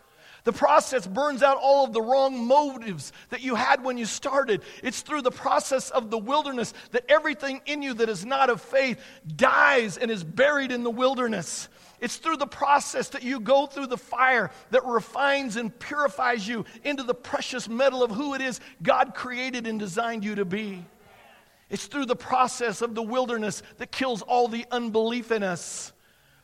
The 0.45 0.53
process 0.53 1.05
burns 1.05 1.43
out 1.43 1.57
all 1.57 1.85
of 1.85 1.93
the 1.93 2.01
wrong 2.01 2.45
motives 2.45 3.11
that 3.29 3.41
you 3.41 3.55
had 3.55 3.83
when 3.83 3.97
you 3.97 4.05
started. 4.05 4.61
It's 4.81 5.01
through 5.01 5.21
the 5.21 5.31
process 5.31 5.89
of 5.89 6.09
the 6.09 6.17
wilderness 6.17 6.73
that 6.91 7.05
everything 7.09 7.61
in 7.65 7.81
you 7.81 7.93
that 7.95 8.09
is 8.09 8.25
not 8.25 8.49
of 8.49 8.61
faith 8.61 8.99
dies 9.35 9.97
and 9.97 10.09
is 10.09 10.23
buried 10.23 10.71
in 10.71 10.83
the 10.83 10.89
wilderness. 10.89 11.67
It's 11.99 12.15
through 12.15 12.37
the 12.37 12.47
process 12.47 13.09
that 13.09 13.23
you 13.23 13.41
go 13.41 13.65
through 13.65 13.87
the 13.87 13.97
fire 13.97 14.51
that 14.71 14.85
refines 14.85 15.57
and 15.57 15.77
purifies 15.77 16.47
you 16.47 16.65
into 16.83 17.03
the 17.03 17.13
precious 17.13 17.67
metal 17.67 18.01
of 18.01 18.11
who 18.11 18.33
it 18.33 18.41
is 18.41 18.61
God 18.81 19.13
created 19.13 19.67
and 19.67 19.77
designed 19.79 20.23
you 20.23 20.35
to 20.35 20.45
be. 20.45 20.85
It's 21.69 21.87
through 21.87 22.05
the 22.05 22.15
process 22.15 22.81
of 22.81 22.95
the 22.95 23.03
wilderness 23.03 23.61
that 23.77 23.91
kills 23.91 24.21
all 24.21 24.47
the 24.47 24.65
unbelief 24.71 25.31
in 25.31 25.43
us. 25.43 25.91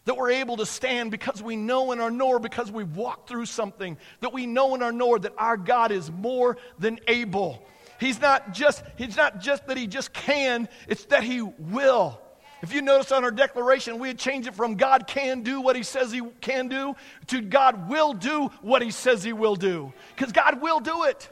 That 0.06 0.18
we're 0.18 0.32
able 0.32 0.58
to 0.58 0.66
stand 0.66 1.12
because 1.12 1.42
we 1.42 1.56
know 1.56 1.92
in 1.92 2.00
our 2.00 2.12
knower, 2.12 2.40
because 2.40 2.72
we've 2.72 2.96
walked 2.96 3.28
through 3.28 3.48
something, 3.48 3.98
that 4.22 4.34
we 4.34 4.46
know 4.46 4.76
in 4.76 4.84
our 4.84 4.92
knower 4.92 5.20
that 5.20 5.34
our 5.38 5.58
God 5.58 5.92
is 5.92 6.12
more 6.12 6.58
than 6.78 7.00
able. 7.08 7.66
He's 8.00 8.20
not 8.20 8.54
just, 8.54 8.84
he's 8.98 9.18
not 9.18 9.40
just 9.40 9.68
that 9.68 9.78
he 9.78 9.88
just 9.88 10.14
can, 10.14 10.70
it's 10.88 11.06
that 11.06 11.24
he 11.24 11.42
will. 11.42 12.20
If 12.62 12.74
you 12.74 12.82
notice 12.82 13.12
on 13.12 13.24
our 13.24 13.32
declaration, 13.32 14.00
we 14.00 14.08
had 14.08 14.18
changed 14.18 14.48
it 14.48 14.56
from 14.56 14.76
God 14.76 15.08
can 15.08 15.44
do 15.44 15.62
what 15.62 15.76
he 15.76 15.84
says 15.84 16.12
he 16.12 16.22
can 16.42 16.68
do 16.68 16.96
to 17.28 17.42
God 17.42 17.90
will 17.90 18.14
do 18.14 18.48
what 18.62 18.82
he 18.82 18.92
says 18.92 19.24
he 19.24 19.34
will 19.34 19.56
do. 19.56 19.94
Because 20.16 20.32
God 20.32 20.62
will 20.62 20.80
do 20.80 21.04
it. 21.04 21.30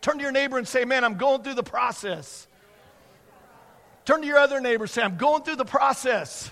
Turn 0.00 0.16
to 0.16 0.22
your 0.22 0.32
neighbor 0.32 0.58
and 0.58 0.66
say, 0.66 0.84
Man, 0.84 1.04
I'm 1.04 1.16
going 1.16 1.42
through 1.42 1.54
the 1.54 1.62
process. 1.62 2.48
Turn 4.04 4.20
to 4.22 4.26
your 4.26 4.38
other 4.38 4.60
neighbor 4.60 4.84
and 4.84 4.90
say, 4.90 5.02
I'm 5.02 5.16
going 5.16 5.44
through 5.44 5.56
the 5.56 5.64
process. 5.64 6.50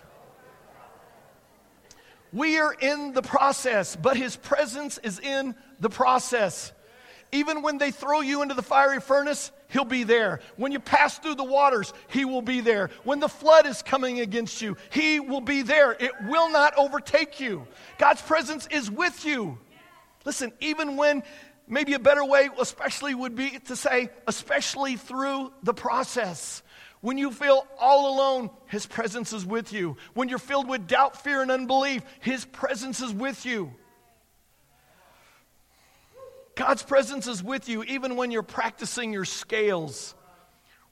We 2.32 2.58
are 2.58 2.72
in 2.72 3.12
the 3.12 3.22
process, 3.22 3.96
but 3.96 4.16
his 4.16 4.36
presence 4.36 4.98
is 4.98 5.18
in 5.18 5.54
the 5.80 5.90
process. 5.90 6.72
Even 7.32 7.62
when 7.62 7.78
they 7.78 7.90
throw 7.90 8.20
you 8.20 8.42
into 8.42 8.54
the 8.54 8.62
fiery 8.62 9.00
furnace, 9.00 9.52
he'll 9.68 9.84
be 9.84 10.04
there. 10.04 10.40
When 10.56 10.72
you 10.72 10.80
pass 10.80 11.18
through 11.18 11.36
the 11.36 11.44
waters, 11.44 11.92
he 12.08 12.24
will 12.24 12.42
be 12.42 12.60
there. 12.60 12.90
When 13.04 13.20
the 13.20 13.28
flood 13.28 13.66
is 13.66 13.82
coming 13.82 14.20
against 14.20 14.60
you, 14.60 14.76
he 14.90 15.20
will 15.20 15.40
be 15.40 15.62
there. 15.62 15.92
It 15.92 16.12
will 16.26 16.50
not 16.50 16.76
overtake 16.76 17.40
you. 17.40 17.66
God's 17.98 18.22
presence 18.22 18.66
is 18.70 18.90
with 18.90 19.24
you. 19.24 19.58
Listen, 20.24 20.52
even 20.60 20.96
when 20.96 21.22
maybe 21.68 21.94
a 21.94 22.00
better 22.00 22.24
way, 22.24 22.48
especially, 22.58 23.14
would 23.14 23.36
be 23.36 23.58
to 23.66 23.76
say, 23.76 24.10
especially 24.26 24.96
through 24.96 25.52
the 25.62 25.74
process. 25.74 26.62
When 27.00 27.16
you 27.16 27.30
feel 27.30 27.66
all 27.78 28.14
alone, 28.14 28.50
His 28.66 28.86
presence 28.86 29.32
is 29.32 29.46
with 29.46 29.72
you. 29.72 29.96
When 30.14 30.28
you're 30.28 30.38
filled 30.38 30.68
with 30.68 30.86
doubt, 30.86 31.22
fear, 31.22 31.40
and 31.40 31.50
unbelief, 31.50 32.02
His 32.20 32.44
presence 32.44 33.00
is 33.00 33.12
with 33.12 33.46
you. 33.46 33.72
God's 36.60 36.82
presence 36.82 37.26
is 37.26 37.42
with 37.42 37.70
you 37.70 37.82
even 37.84 38.16
when 38.16 38.30
you're 38.30 38.42
practicing 38.42 39.14
your 39.14 39.24
scales, 39.24 40.14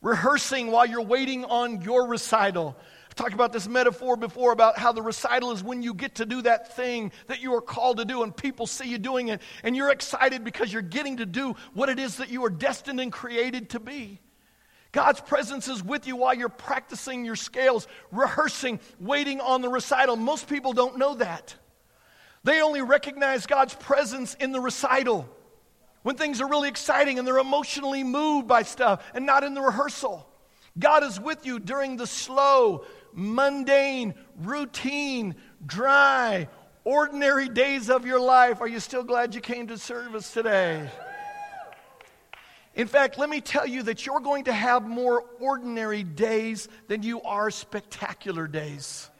rehearsing 0.00 0.70
while 0.70 0.86
you're 0.86 1.02
waiting 1.02 1.44
on 1.44 1.82
your 1.82 2.06
recital. 2.06 2.74
I've 3.06 3.14
talked 3.14 3.34
about 3.34 3.52
this 3.52 3.68
metaphor 3.68 4.16
before 4.16 4.52
about 4.52 4.78
how 4.78 4.92
the 4.92 5.02
recital 5.02 5.52
is 5.52 5.62
when 5.62 5.82
you 5.82 5.92
get 5.92 6.14
to 6.16 6.26
do 6.26 6.40
that 6.40 6.74
thing 6.74 7.12
that 7.26 7.42
you 7.42 7.54
are 7.54 7.60
called 7.60 7.98
to 7.98 8.06
do 8.06 8.22
and 8.22 8.34
people 8.34 8.66
see 8.66 8.88
you 8.88 8.96
doing 8.96 9.28
it 9.28 9.42
and 9.62 9.76
you're 9.76 9.90
excited 9.90 10.42
because 10.42 10.72
you're 10.72 10.80
getting 10.80 11.18
to 11.18 11.26
do 11.26 11.54
what 11.74 11.90
it 11.90 11.98
is 11.98 12.16
that 12.16 12.30
you 12.30 12.46
are 12.46 12.50
destined 12.50 12.98
and 12.98 13.12
created 13.12 13.68
to 13.70 13.80
be. 13.80 14.20
God's 14.92 15.20
presence 15.20 15.68
is 15.68 15.82
with 15.82 16.06
you 16.06 16.16
while 16.16 16.34
you're 16.34 16.48
practicing 16.48 17.24
your 17.24 17.36
scales, 17.36 17.86
rehearsing, 18.10 18.80
waiting 18.98 19.40
on 19.40 19.60
the 19.60 19.68
recital. 19.68 20.16
Most 20.16 20.48
people 20.48 20.72
don't 20.72 20.96
know 20.98 21.14
that. 21.16 21.54
They 22.44 22.62
only 22.62 22.80
recognize 22.80 23.46
God's 23.46 23.74
presence 23.74 24.34
in 24.34 24.52
the 24.52 24.60
recital 24.60 25.28
when 26.02 26.16
things 26.16 26.40
are 26.40 26.48
really 26.48 26.68
exciting 26.68 27.18
and 27.18 27.26
they're 27.28 27.38
emotionally 27.38 28.02
moved 28.02 28.48
by 28.48 28.62
stuff 28.62 29.04
and 29.14 29.26
not 29.26 29.44
in 29.44 29.54
the 29.54 29.60
rehearsal. 29.60 30.26
God 30.78 31.02
is 31.04 31.20
with 31.20 31.44
you 31.44 31.58
during 31.58 31.96
the 31.96 32.06
slow, 32.06 32.84
mundane, 33.12 34.14
routine, 34.40 35.34
dry, 35.66 36.48
ordinary 36.84 37.48
days 37.48 37.90
of 37.90 38.06
your 38.06 38.20
life. 38.20 38.60
Are 38.60 38.68
you 38.68 38.80
still 38.80 39.02
glad 39.02 39.34
you 39.34 39.40
came 39.40 39.66
to 39.66 39.76
service 39.76 40.32
today? 40.32 40.88
In 42.78 42.86
fact, 42.86 43.18
let 43.18 43.28
me 43.28 43.40
tell 43.40 43.66
you 43.66 43.82
that 43.82 44.06
you're 44.06 44.20
going 44.20 44.44
to 44.44 44.52
have 44.52 44.86
more 44.86 45.24
ordinary 45.40 46.04
days 46.04 46.68
than 46.86 47.02
you 47.02 47.20
are 47.22 47.50
spectacular 47.50 48.46
days. 48.46 49.10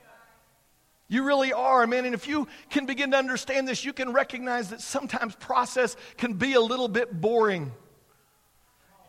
You 1.08 1.24
really 1.24 1.52
are, 1.52 1.84
man. 1.84 2.04
And 2.04 2.14
if 2.14 2.28
you 2.28 2.46
can 2.70 2.86
begin 2.86 3.10
to 3.10 3.16
understand 3.16 3.66
this, 3.66 3.84
you 3.84 3.92
can 3.92 4.12
recognize 4.12 4.70
that 4.70 4.80
sometimes 4.80 5.34
process 5.34 5.96
can 6.16 6.34
be 6.34 6.52
a 6.52 6.60
little 6.60 6.86
bit 6.86 7.20
boring. 7.20 7.72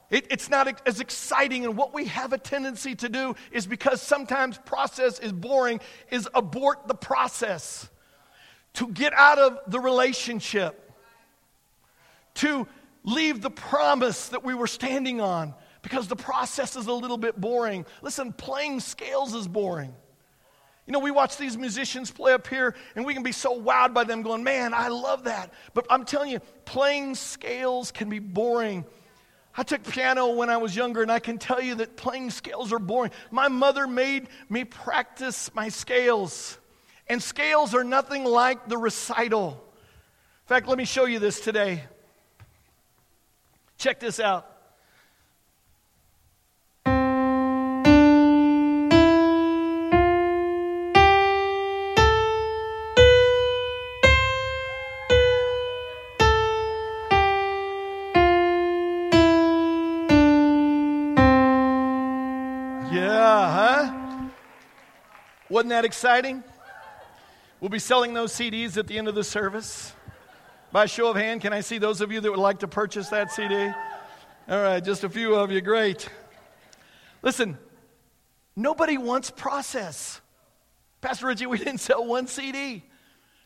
It, 0.09 0.25
it's 0.31 0.49
not 0.49 0.81
as 0.87 0.99
exciting. 0.99 1.65
And 1.65 1.77
what 1.77 1.93
we 1.93 2.05
have 2.05 2.33
a 2.33 2.39
tendency 2.39 2.95
to 2.95 3.09
do 3.09 3.35
is 3.51 3.67
because 3.67 4.01
sometimes 4.01 4.57
process 4.57 5.19
is 5.19 5.31
boring, 5.31 5.79
is 6.09 6.27
abort 6.33 6.87
the 6.87 6.95
process. 6.95 7.87
To 8.73 8.87
get 8.87 9.13
out 9.13 9.37
of 9.37 9.59
the 9.67 9.79
relationship. 9.79 10.91
To 12.35 12.67
leave 13.03 13.41
the 13.41 13.49
promise 13.49 14.29
that 14.29 14.43
we 14.43 14.53
were 14.53 14.67
standing 14.67 15.21
on 15.21 15.53
because 15.81 16.07
the 16.07 16.15
process 16.15 16.75
is 16.75 16.87
a 16.87 16.93
little 16.93 17.17
bit 17.17 17.39
boring. 17.39 17.85
Listen, 18.01 18.33
playing 18.33 18.79
scales 18.79 19.33
is 19.33 19.47
boring. 19.47 19.93
You 20.85 20.93
know, 20.93 20.99
we 20.99 21.11
watch 21.11 21.37
these 21.37 21.55
musicians 21.55 22.09
play 22.09 22.33
up 22.33 22.47
here 22.47 22.75
and 22.95 23.05
we 23.05 23.13
can 23.13 23.21
be 23.21 23.31
so 23.31 23.61
wowed 23.61 23.93
by 23.93 24.03
them 24.03 24.23
going, 24.23 24.43
man, 24.43 24.73
I 24.73 24.87
love 24.87 25.25
that. 25.25 25.53
But 25.73 25.85
I'm 25.89 26.03
telling 26.03 26.31
you, 26.31 26.39
playing 26.65 27.15
scales 27.15 27.91
can 27.91 28.09
be 28.09 28.19
boring. 28.19 28.85
I 29.55 29.63
took 29.63 29.83
piano 29.83 30.35
when 30.35 30.49
I 30.49 30.57
was 30.57 30.75
younger, 30.75 31.01
and 31.01 31.11
I 31.11 31.19
can 31.19 31.37
tell 31.37 31.61
you 31.61 31.75
that 31.75 31.97
playing 31.97 32.31
scales 32.31 32.71
are 32.71 32.79
boring. 32.79 33.11
My 33.29 33.49
mother 33.49 33.87
made 33.87 34.27
me 34.47 34.63
practice 34.63 35.53
my 35.53 35.69
scales, 35.69 36.57
and 37.07 37.21
scales 37.21 37.75
are 37.75 37.83
nothing 37.83 38.23
like 38.23 38.69
the 38.69 38.77
recital. 38.77 39.61
In 40.43 40.47
fact, 40.47 40.67
let 40.67 40.77
me 40.77 40.85
show 40.85 41.05
you 41.05 41.19
this 41.19 41.41
today. 41.41 41.83
Check 43.79 44.01
this 44.01 44.19
out. 44.19 44.45
Yeah, 62.91 63.53
huh? 63.53 64.29
Wasn't 65.47 65.69
that 65.69 65.85
exciting? 65.85 66.43
We'll 67.61 67.69
be 67.69 67.79
selling 67.79 68.13
those 68.13 68.33
CDs 68.33 68.75
at 68.75 68.87
the 68.87 68.97
end 68.97 69.07
of 69.07 69.15
the 69.15 69.23
service. 69.23 69.93
By 70.71 70.85
show 70.85 71.09
of 71.09 71.15
hand, 71.15 71.41
can 71.41 71.51
I 71.51 71.61
see 71.61 71.79
those 71.79 71.99
of 71.99 72.11
you 72.11 72.21
that 72.21 72.29
would 72.29 72.39
like 72.39 72.59
to 72.59 72.67
purchase 72.67 73.09
that 73.09 73.31
CD? 73.31 73.55
All 73.55 74.61
right, 74.61 74.83
just 74.83 75.03
a 75.03 75.09
few 75.09 75.33
of 75.33 75.51
you. 75.51 75.61
Great. 75.61 76.07
Listen, 77.23 77.57
nobody 78.55 78.99
wants 78.99 79.31
process. 79.31 80.21
Pastor 81.01 81.25
Richie, 81.25 81.47
we 81.47 81.57
didn't 81.57 81.79
sell 81.79 82.05
one 82.05 82.27
CD. 82.27 82.83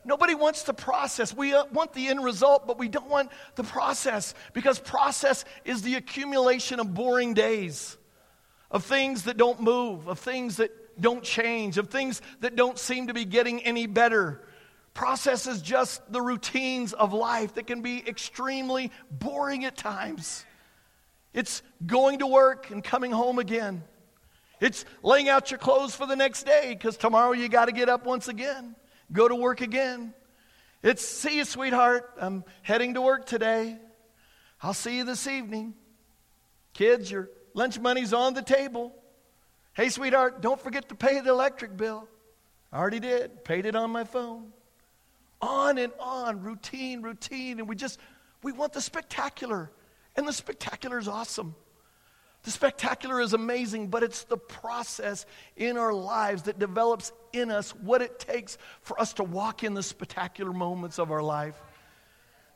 Nobody 0.04 0.34
wants 0.34 0.64
the 0.64 0.74
process. 0.74 1.34
We 1.34 1.54
uh, 1.54 1.64
want 1.72 1.94
the 1.94 2.08
end 2.08 2.22
result, 2.22 2.66
but 2.66 2.78
we 2.78 2.88
don't 2.88 3.08
want 3.08 3.30
the 3.54 3.64
process 3.64 4.34
because 4.52 4.78
process 4.78 5.46
is 5.64 5.80
the 5.80 5.94
accumulation 5.94 6.78
of 6.78 6.92
boring 6.92 7.32
days, 7.32 7.96
of 8.70 8.84
things 8.84 9.22
that 9.22 9.38
don't 9.38 9.62
move, 9.62 10.08
of 10.08 10.18
things 10.18 10.56
that 10.56 11.00
don't 11.00 11.24
change, 11.24 11.78
of 11.78 11.88
things 11.88 12.20
that 12.40 12.54
don't 12.54 12.78
seem 12.78 13.06
to 13.06 13.14
be 13.14 13.24
getting 13.24 13.62
any 13.62 13.86
better. 13.86 14.42
Process 14.94 15.48
is 15.48 15.60
just 15.60 16.00
the 16.12 16.22
routines 16.22 16.92
of 16.92 17.12
life 17.12 17.54
that 17.54 17.66
can 17.66 17.82
be 17.82 18.02
extremely 18.08 18.92
boring 19.10 19.64
at 19.64 19.76
times. 19.76 20.44
It's 21.32 21.62
going 21.84 22.20
to 22.20 22.28
work 22.28 22.70
and 22.70 22.82
coming 22.82 23.10
home 23.10 23.40
again. 23.40 23.82
It's 24.60 24.84
laying 25.02 25.28
out 25.28 25.50
your 25.50 25.58
clothes 25.58 25.96
for 25.96 26.06
the 26.06 26.14
next 26.14 26.44
day 26.44 26.68
because 26.70 26.96
tomorrow 26.96 27.32
you 27.32 27.48
got 27.48 27.64
to 27.64 27.72
get 27.72 27.88
up 27.88 28.06
once 28.06 28.28
again, 28.28 28.76
go 29.12 29.26
to 29.26 29.34
work 29.34 29.60
again. 29.60 30.14
It's 30.80 31.04
see 31.04 31.38
you, 31.38 31.44
sweetheart. 31.44 32.12
I'm 32.20 32.44
heading 32.62 32.94
to 32.94 33.00
work 33.00 33.26
today. 33.26 33.76
I'll 34.62 34.74
see 34.74 34.98
you 34.98 35.04
this 35.04 35.26
evening. 35.26 35.74
Kids, 36.72 37.10
your 37.10 37.30
lunch 37.52 37.80
money's 37.80 38.12
on 38.12 38.34
the 38.34 38.42
table. 38.42 38.94
Hey, 39.72 39.88
sweetheart, 39.88 40.40
don't 40.40 40.60
forget 40.60 40.88
to 40.90 40.94
pay 40.94 41.20
the 41.20 41.30
electric 41.30 41.76
bill. 41.76 42.06
I 42.72 42.78
already 42.78 43.00
did, 43.00 43.44
paid 43.44 43.66
it 43.66 43.74
on 43.74 43.90
my 43.90 44.04
phone. 44.04 44.52
On 45.44 45.76
and 45.76 45.92
on, 46.00 46.40
routine, 46.40 47.02
routine. 47.02 47.58
And 47.58 47.68
we 47.68 47.76
just, 47.76 48.00
we 48.42 48.52
want 48.52 48.72
the 48.72 48.80
spectacular. 48.80 49.70
And 50.16 50.26
the 50.26 50.32
spectacular 50.32 50.98
is 50.98 51.06
awesome. 51.06 51.54
The 52.44 52.50
spectacular 52.50 53.20
is 53.20 53.32
amazing, 53.32 53.88
but 53.88 54.02
it's 54.02 54.24
the 54.24 54.36
process 54.36 55.26
in 55.56 55.76
our 55.76 55.92
lives 55.92 56.42
that 56.42 56.58
develops 56.58 57.12
in 57.32 57.50
us 57.50 57.74
what 57.74 58.02
it 58.02 58.18
takes 58.18 58.58
for 58.82 59.00
us 59.00 59.14
to 59.14 59.24
walk 59.24 59.64
in 59.64 59.74
the 59.74 59.82
spectacular 59.82 60.52
moments 60.52 60.98
of 60.98 61.10
our 61.10 61.22
life. 61.22 61.60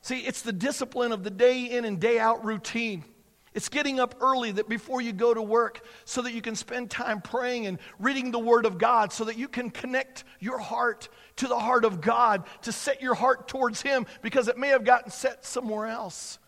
See, 0.03 0.21
it's 0.21 0.43
the 0.43 0.53
discipline 0.53 1.13
of 1.13 1.25
the 1.25 1.31
day 1.31 1.65
in 1.65 1.85
and 1.85 1.99
day 2.01 2.19
out 2.19 2.45
routine. 2.45 3.05
It's 3.55 3.69
getting 3.69 3.99
up 3.99 4.17
early 4.21 4.53
that 4.53 4.69
before 4.69 5.01
you 5.01 5.13
go 5.13 5.33
to 5.33 5.43
work 5.43 5.85
so 6.05 6.23
that 6.23 6.33
you 6.33 6.43
can 6.43 6.55
spend 6.55 6.91
time 6.91 7.21
praying 7.21 7.67
and 7.67 7.79
reading 7.99 8.31
the 8.31 8.39
Word 8.39 8.67
of 8.67 8.79
God 8.79 9.13
so 9.13 9.25
that 9.25 9.39
you 9.39 9.49
can 9.49 9.71
connect 9.71 10.25
your 10.41 10.59
heart 10.59 11.09
to 11.37 11.47
the 11.47 11.59
heart 11.59 11.85
of 11.85 12.01
God 12.01 12.45
to 12.63 12.73
set 12.73 13.01
your 13.01 13.15
heart 13.15 13.49
towards 13.49 13.81
Him 13.81 14.07
because 14.23 14.49
it 14.49 14.59
may 14.59 14.69
have 14.69 14.85
gotten 14.85 15.11
set 15.11 15.45
somewhere 15.45 15.87
else 15.87 16.39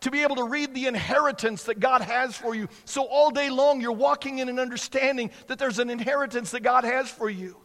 to 0.00 0.10
be 0.10 0.22
able 0.22 0.36
to 0.36 0.44
read 0.44 0.74
the 0.74 0.86
inheritance 0.86 1.64
that 1.64 1.80
God 1.80 2.02
has 2.02 2.36
for 2.36 2.54
you. 2.54 2.68
So 2.84 3.04
all 3.04 3.30
day 3.30 3.50
long, 3.50 3.80
you're 3.80 3.92
walking 3.92 4.38
in 4.38 4.48
an 4.48 4.58
understanding 4.58 5.30
that 5.48 5.58
there's 5.58 5.78
an 5.78 5.90
inheritance 5.90 6.52
that 6.52 6.60
God 6.60 6.84
has 6.84 7.08
for 7.08 7.28
you. 7.28 7.56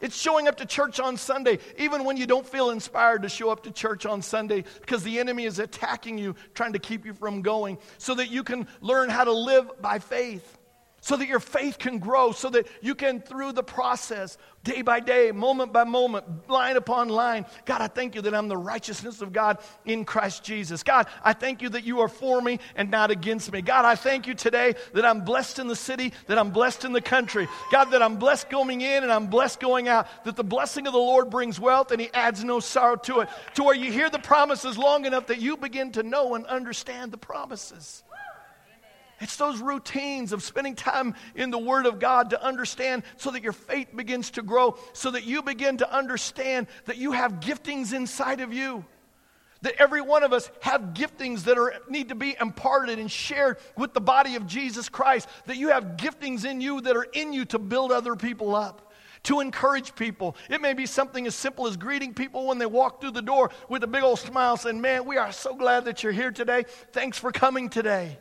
It's 0.00 0.16
showing 0.16 0.48
up 0.48 0.56
to 0.58 0.66
church 0.66 1.00
on 1.00 1.16
Sunday, 1.16 1.58
even 1.76 2.04
when 2.04 2.16
you 2.16 2.26
don't 2.26 2.46
feel 2.46 2.70
inspired 2.70 3.22
to 3.22 3.28
show 3.28 3.50
up 3.50 3.64
to 3.64 3.70
church 3.70 4.06
on 4.06 4.22
Sunday, 4.22 4.64
because 4.80 5.02
the 5.02 5.18
enemy 5.18 5.44
is 5.44 5.58
attacking 5.58 6.18
you, 6.18 6.34
trying 6.54 6.72
to 6.74 6.78
keep 6.78 7.06
you 7.06 7.14
from 7.14 7.42
going, 7.42 7.78
so 7.98 8.14
that 8.14 8.30
you 8.30 8.44
can 8.44 8.66
learn 8.80 9.08
how 9.08 9.24
to 9.24 9.32
live 9.32 9.70
by 9.80 9.98
faith 9.98 10.57
so 11.00 11.16
that 11.16 11.28
your 11.28 11.40
faith 11.40 11.78
can 11.78 11.98
grow, 11.98 12.32
so 12.32 12.50
that 12.50 12.66
you 12.80 12.94
can, 12.94 13.20
through 13.20 13.52
the 13.52 13.62
process, 13.62 14.36
day 14.64 14.82
by 14.82 15.00
day, 15.00 15.30
moment 15.30 15.72
by 15.72 15.84
moment, 15.84 16.48
line 16.48 16.76
upon 16.76 17.08
line. 17.08 17.46
God, 17.64 17.80
I 17.80 17.86
thank 17.86 18.14
you 18.14 18.22
that 18.22 18.34
I'm 18.34 18.48
the 18.48 18.56
righteousness 18.56 19.22
of 19.22 19.32
God 19.32 19.58
in 19.84 20.04
Christ 20.04 20.42
Jesus. 20.42 20.82
God, 20.82 21.06
I 21.22 21.32
thank 21.32 21.62
you 21.62 21.68
that 21.70 21.84
you 21.84 22.00
are 22.00 22.08
for 22.08 22.40
me 22.40 22.58
and 22.74 22.90
not 22.90 23.10
against 23.10 23.52
me. 23.52 23.62
God, 23.62 23.84
I 23.84 23.94
thank 23.94 24.26
you 24.26 24.34
today 24.34 24.74
that 24.92 25.04
I'm 25.04 25.24
blessed 25.24 25.58
in 25.58 25.68
the 25.68 25.76
city, 25.76 26.12
that 26.26 26.38
I'm 26.38 26.50
blessed 26.50 26.84
in 26.84 26.92
the 26.92 27.00
country. 27.00 27.48
God, 27.70 27.86
that 27.86 28.02
I'm 28.02 28.16
blessed 28.16 28.50
going 28.50 28.80
in 28.80 29.02
and 29.02 29.12
I'm 29.12 29.28
blessed 29.28 29.60
going 29.60 29.88
out, 29.88 30.08
that 30.24 30.36
the 30.36 30.44
blessing 30.44 30.86
of 30.86 30.92
the 30.92 30.98
Lord 30.98 31.30
brings 31.30 31.60
wealth 31.60 31.92
and 31.92 32.00
he 32.00 32.10
adds 32.12 32.42
no 32.42 32.60
sorrow 32.60 32.96
to 32.96 33.20
it. 33.20 33.28
To 33.54 33.62
where 33.62 33.76
you 33.76 33.92
hear 33.92 34.10
the 34.10 34.18
promises 34.18 34.76
long 34.76 35.06
enough 35.06 35.28
that 35.28 35.40
you 35.40 35.56
begin 35.56 35.92
to 35.92 36.02
know 36.02 36.34
and 36.34 36.44
understand 36.46 37.12
the 37.12 37.18
promises. 37.18 38.02
It's 39.20 39.36
those 39.36 39.60
routines 39.60 40.32
of 40.32 40.42
spending 40.42 40.76
time 40.76 41.14
in 41.34 41.50
the 41.50 41.58
Word 41.58 41.86
of 41.86 41.98
God 41.98 42.30
to 42.30 42.42
understand 42.42 43.02
so 43.16 43.30
that 43.32 43.42
your 43.42 43.52
faith 43.52 43.88
begins 43.94 44.30
to 44.32 44.42
grow, 44.42 44.78
so 44.92 45.10
that 45.10 45.24
you 45.24 45.42
begin 45.42 45.78
to 45.78 45.92
understand 45.92 46.68
that 46.84 46.98
you 46.98 47.12
have 47.12 47.40
giftings 47.40 47.92
inside 47.92 48.40
of 48.40 48.52
you. 48.52 48.84
That 49.62 49.74
every 49.78 50.00
one 50.00 50.22
of 50.22 50.32
us 50.32 50.48
have 50.60 50.94
giftings 50.94 51.44
that 51.44 51.58
are, 51.58 51.74
need 51.88 52.10
to 52.10 52.14
be 52.14 52.36
imparted 52.40 53.00
and 53.00 53.10
shared 53.10 53.58
with 53.76 53.92
the 53.92 54.00
body 54.00 54.36
of 54.36 54.46
Jesus 54.46 54.88
Christ. 54.88 55.28
That 55.46 55.56
you 55.56 55.70
have 55.70 55.96
giftings 55.96 56.44
in 56.44 56.60
you 56.60 56.80
that 56.82 56.96
are 56.96 57.08
in 57.12 57.32
you 57.32 57.44
to 57.46 57.58
build 57.58 57.90
other 57.90 58.14
people 58.14 58.54
up, 58.54 58.92
to 59.24 59.40
encourage 59.40 59.96
people. 59.96 60.36
It 60.48 60.60
may 60.60 60.74
be 60.74 60.86
something 60.86 61.26
as 61.26 61.34
simple 61.34 61.66
as 61.66 61.76
greeting 61.76 62.14
people 62.14 62.46
when 62.46 62.58
they 62.58 62.66
walk 62.66 63.00
through 63.00 63.10
the 63.10 63.22
door 63.22 63.50
with 63.68 63.82
a 63.82 63.88
big 63.88 64.04
old 64.04 64.20
smile 64.20 64.56
saying, 64.56 64.80
Man, 64.80 65.06
we 65.06 65.16
are 65.16 65.32
so 65.32 65.56
glad 65.56 65.86
that 65.86 66.04
you're 66.04 66.12
here 66.12 66.30
today. 66.30 66.64
Thanks 66.92 67.18
for 67.18 67.32
coming 67.32 67.68
today. 67.68 68.18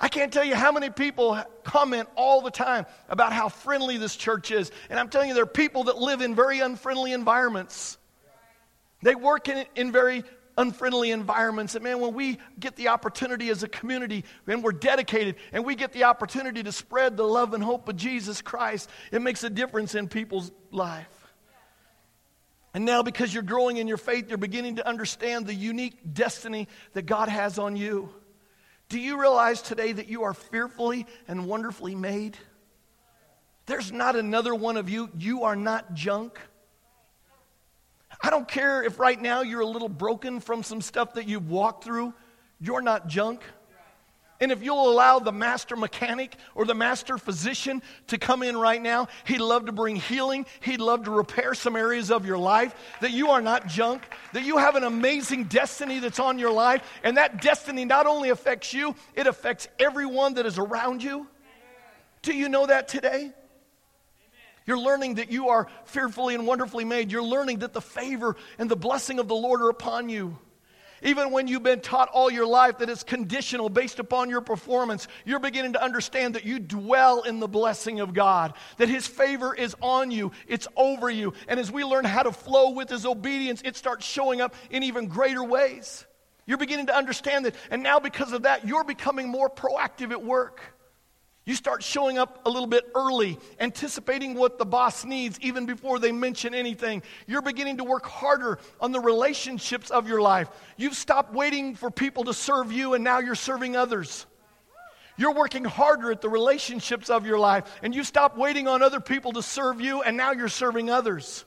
I 0.00 0.08
can't 0.08 0.32
tell 0.32 0.44
you 0.44 0.54
how 0.54 0.70
many 0.70 0.90
people 0.90 1.42
comment 1.64 2.08
all 2.14 2.40
the 2.40 2.50
time 2.50 2.86
about 3.08 3.32
how 3.32 3.48
friendly 3.48 3.96
this 3.96 4.14
church 4.14 4.50
is. 4.50 4.70
And 4.90 4.98
I'm 4.98 5.08
telling 5.08 5.28
you, 5.28 5.34
there 5.34 5.42
are 5.42 5.46
people 5.46 5.84
that 5.84 5.98
live 5.98 6.20
in 6.20 6.34
very 6.34 6.60
unfriendly 6.60 7.12
environments. 7.12 7.98
They 9.02 9.14
work 9.14 9.48
in, 9.48 9.64
in 9.74 9.90
very 9.90 10.22
unfriendly 10.56 11.10
environments. 11.10 11.74
And 11.74 11.82
man, 11.82 12.00
when 12.00 12.14
we 12.14 12.38
get 12.58 12.76
the 12.76 12.88
opportunity 12.88 13.48
as 13.48 13.62
a 13.62 13.68
community 13.68 14.24
and 14.46 14.62
we're 14.62 14.72
dedicated 14.72 15.36
and 15.52 15.64
we 15.64 15.74
get 15.74 15.92
the 15.92 16.04
opportunity 16.04 16.62
to 16.62 16.72
spread 16.72 17.16
the 17.16 17.24
love 17.24 17.54
and 17.54 17.62
hope 17.62 17.88
of 17.88 17.96
Jesus 17.96 18.42
Christ, 18.42 18.90
it 19.10 19.22
makes 19.22 19.42
a 19.42 19.50
difference 19.50 19.94
in 19.94 20.08
people's 20.08 20.52
life. 20.70 21.06
And 22.74 22.84
now, 22.84 23.02
because 23.02 23.32
you're 23.32 23.42
growing 23.42 23.78
in 23.78 23.88
your 23.88 23.96
faith, 23.96 24.28
you're 24.28 24.38
beginning 24.38 24.76
to 24.76 24.86
understand 24.86 25.46
the 25.46 25.54
unique 25.54 25.98
destiny 26.12 26.68
that 26.92 27.06
God 27.06 27.28
has 27.28 27.58
on 27.58 27.76
you. 27.76 28.10
Do 28.88 28.98
you 28.98 29.20
realize 29.20 29.60
today 29.60 29.92
that 29.92 30.08
you 30.08 30.22
are 30.22 30.32
fearfully 30.32 31.06
and 31.26 31.46
wonderfully 31.46 31.94
made? 31.94 32.38
There's 33.66 33.92
not 33.92 34.16
another 34.16 34.54
one 34.54 34.78
of 34.78 34.88
you. 34.88 35.10
You 35.18 35.44
are 35.44 35.56
not 35.56 35.92
junk. 35.92 36.38
I 38.22 38.30
don't 38.30 38.48
care 38.48 38.82
if 38.82 38.98
right 38.98 39.20
now 39.20 39.42
you're 39.42 39.60
a 39.60 39.66
little 39.66 39.90
broken 39.90 40.40
from 40.40 40.62
some 40.62 40.80
stuff 40.80 41.14
that 41.14 41.28
you've 41.28 41.50
walked 41.50 41.84
through. 41.84 42.14
You're 42.60 42.80
not 42.80 43.08
junk. 43.08 43.42
And 44.40 44.52
if 44.52 44.62
you'll 44.62 44.88
allow 44.88 45.18
the 45.18 45.32
master 45.32 45.74
mechanic 45.74 46.36
or 46.54 46.64
the 46.64 46.74
master 46.74 47.18
physician 47.18 47.82
to 48.06 48.18
come 48.18 48.44
in 48.44 48.56
right 48.56 48.80
now, 48.80 49.08
he'd 49.24 49.40
love 49.40 49.66
to 49.66 49.72
bring 49.72 49.96
healing. 49.96 50.46
He'd 50.60 50.80
love 50.80 51.04
to 51.04 51.10
repair 51.10 51.54
some 51.54 51.74
areas 51.74 52.12
of 52.12 52.24
your 52.24 52.38
life, 52.38 52.72
that 53.00 53.10
you 53.10 53.30
are 53.30 53.42
not 53.42 53.66
junk, 53.66 54.02
that 54.32 54.44
you 54.44 54.58
have 54.58 54.76
an 54.76 54.84
amazing 54.84 55.44
destiny 55.44 55.98
that's 55.98 56.20
on 56.20 56.38
your 56.38 56.52
life. 56.52 56.82
And 57.02 57.16
that 57.16 57.42
destiny 57.42 57.84
not 57.84 58.06
only 58.06 58.30
affects 58.30 58.72
you, 58.72 58.94
it 59.14 59.26
affects 59.26 59.66
everyone 59.78 60.34
that 60.34 60.46
is 60.46 60.56
around 60.56 61.02
you. 61.02 61.26
Do 62.22 62.32
you 62.32 62.48
know 62.48 62.66
that 62.66 62.86
today? 62.86 63.32
You're 64.66 64.78
learning 64.78 65.14
that 65.14 65.32
you 65.32 65.48
are 65.48 65.66
fearfully 65.86 66.34
and 66.34 66.46
wonderfully 66.46 66.84
made. 66.84 67.10
You're 67.10 67.22
learning 67.22 67.60
that 67.60 67.72
the 67.72 67.80
favor 67.80 68.36
and 68.58 68.70
the 68.70 68.76
blessing 68.76 69.18
of 69.18 69.26
the 69.26 69.34
Lord 69.34 69.62
are 69.62 69.70
upon 69.70 70.10
you. 70.10 70.38
Even 71.02 71.30
when 71.30 71.46
you've 71.46 71.62
been 71.62 71.80
taught 71.80 72.08
all 72.12 72.30
your 72.30 72.46
life 72.46 72.78
that 72.78 72.90
it's 72.90 73.02
conditional 73.02 73.68
based 73.68 73.98
upon 73.98 74.30
your 74.30 74.40
performance, 74.40 75.08
you're 75.24 75.38
beginning 75.38 75.74
to 75.74 75.82
understand 75.82 76.34
that 76.34 76.44
you 76.44 76.58
dwell 76.58 77.22
in 77.22 77.40
the 77.40 77.48
blessing 77.48 78.00
of 78.00 78.14
God, 78.14 78.54
that 78.78 78.88
His 78.88 79.06
favor 79.06 79.54
is 79.54 79.76
on 79.80 80.10
you, 80.10 80.32
it's 80.46 80.68
over 80.76 81.08
you. 81.10 81.34
And 81.46 81.60
as 81.60 81.70
we 81.70 81.84
learn 81.84 82.04
how 82.04 82.22
to 82.22 82.32
flow 82.32 82.70
with 82.70 82.88
His 82.88 83.06
obedience, 83.06 83.62
it 83.64 83.76
starts 83.76 84.04
showing 84.04 84.40
up 84.40 84.54
in 84.70 84.82
even 84.82 85.06
greater 85.06 85.44
ways. 85.44 86.04
You're 86.46 86.58
beginning 86.58 86.86
to 86.86 86.96
understand 86.96 87.44
that. 87.44 87.54
And 87.70 87.82
now, 87.82 88.00
because 88.00 88.32
of 88.32 88.42
that, 88.42 88.66
you're 88.66 88.84
becoming 88.84 89.28
more 89.28 89.50
proactive 89.50 90.12
at 90.12 90.24
work. 90.24 90.62
You 91.48 91.54
start 91.54 91.82
showing 91.82 92.18
up 92.18 92.44
a 92.44 92.50
little 92.50 92.66
bit 92.66 92.84
early, 92.94 93.38
anticipating 93.58 94.34
what 94.34 94.58
the 94.58 94.66
boss 94.66 95.06
needs 95.06 95.40
even 95.40 95.64
before 95.64 95.98
they 95.98 96.12
mention 96.12 96.54
anything. 96.54 97.02
You're 97.26 97.40
beginning 97.40 97.78
to 97.78 97.84
work 97.84 98.04
harder 98.04 98.58
on 98.82 98.92
the 98.92 99.00
relationships 99.00 99.90
of 99.90 100.06
your 100.06 100.20
life. 100.20 100.50
You've 100.76 100.94
stopped 100.94 101.32
waiting 101.32 101.74
for 101.74 101.90
people 101.90 102.24
to 102.24 102.34
serve 102.34 102.70
you, 102.70 102.92
and 102.92 103.02
now 103.02 103.20
you're 103.20 103.34
serving 103.34 103.76
others. 103.76 104.26
You're 105.16 105.32
working 105.32 105.64
harder 105.64 106.12
at 106.12 106.20
the 106.20 106.28
relationships 106.28 107.08
of 107.08 107.24
your 107.24 107.38
life, 107.38 107.64
and 107.82 107.94
you 107.94 108.04
stop 108.04 108.36
waiting 108.36 108.68
on 108.68 108.82
other 108.82 109.00
people 109.00 109.32
to 109.32 109.42
serve 109.42 109.80
you, 109.80 110.02
and 110.02 110.18
now 110.18 110.32
you're 110.32 110.48
serving 110.48 110.90
others. 110.90 111.46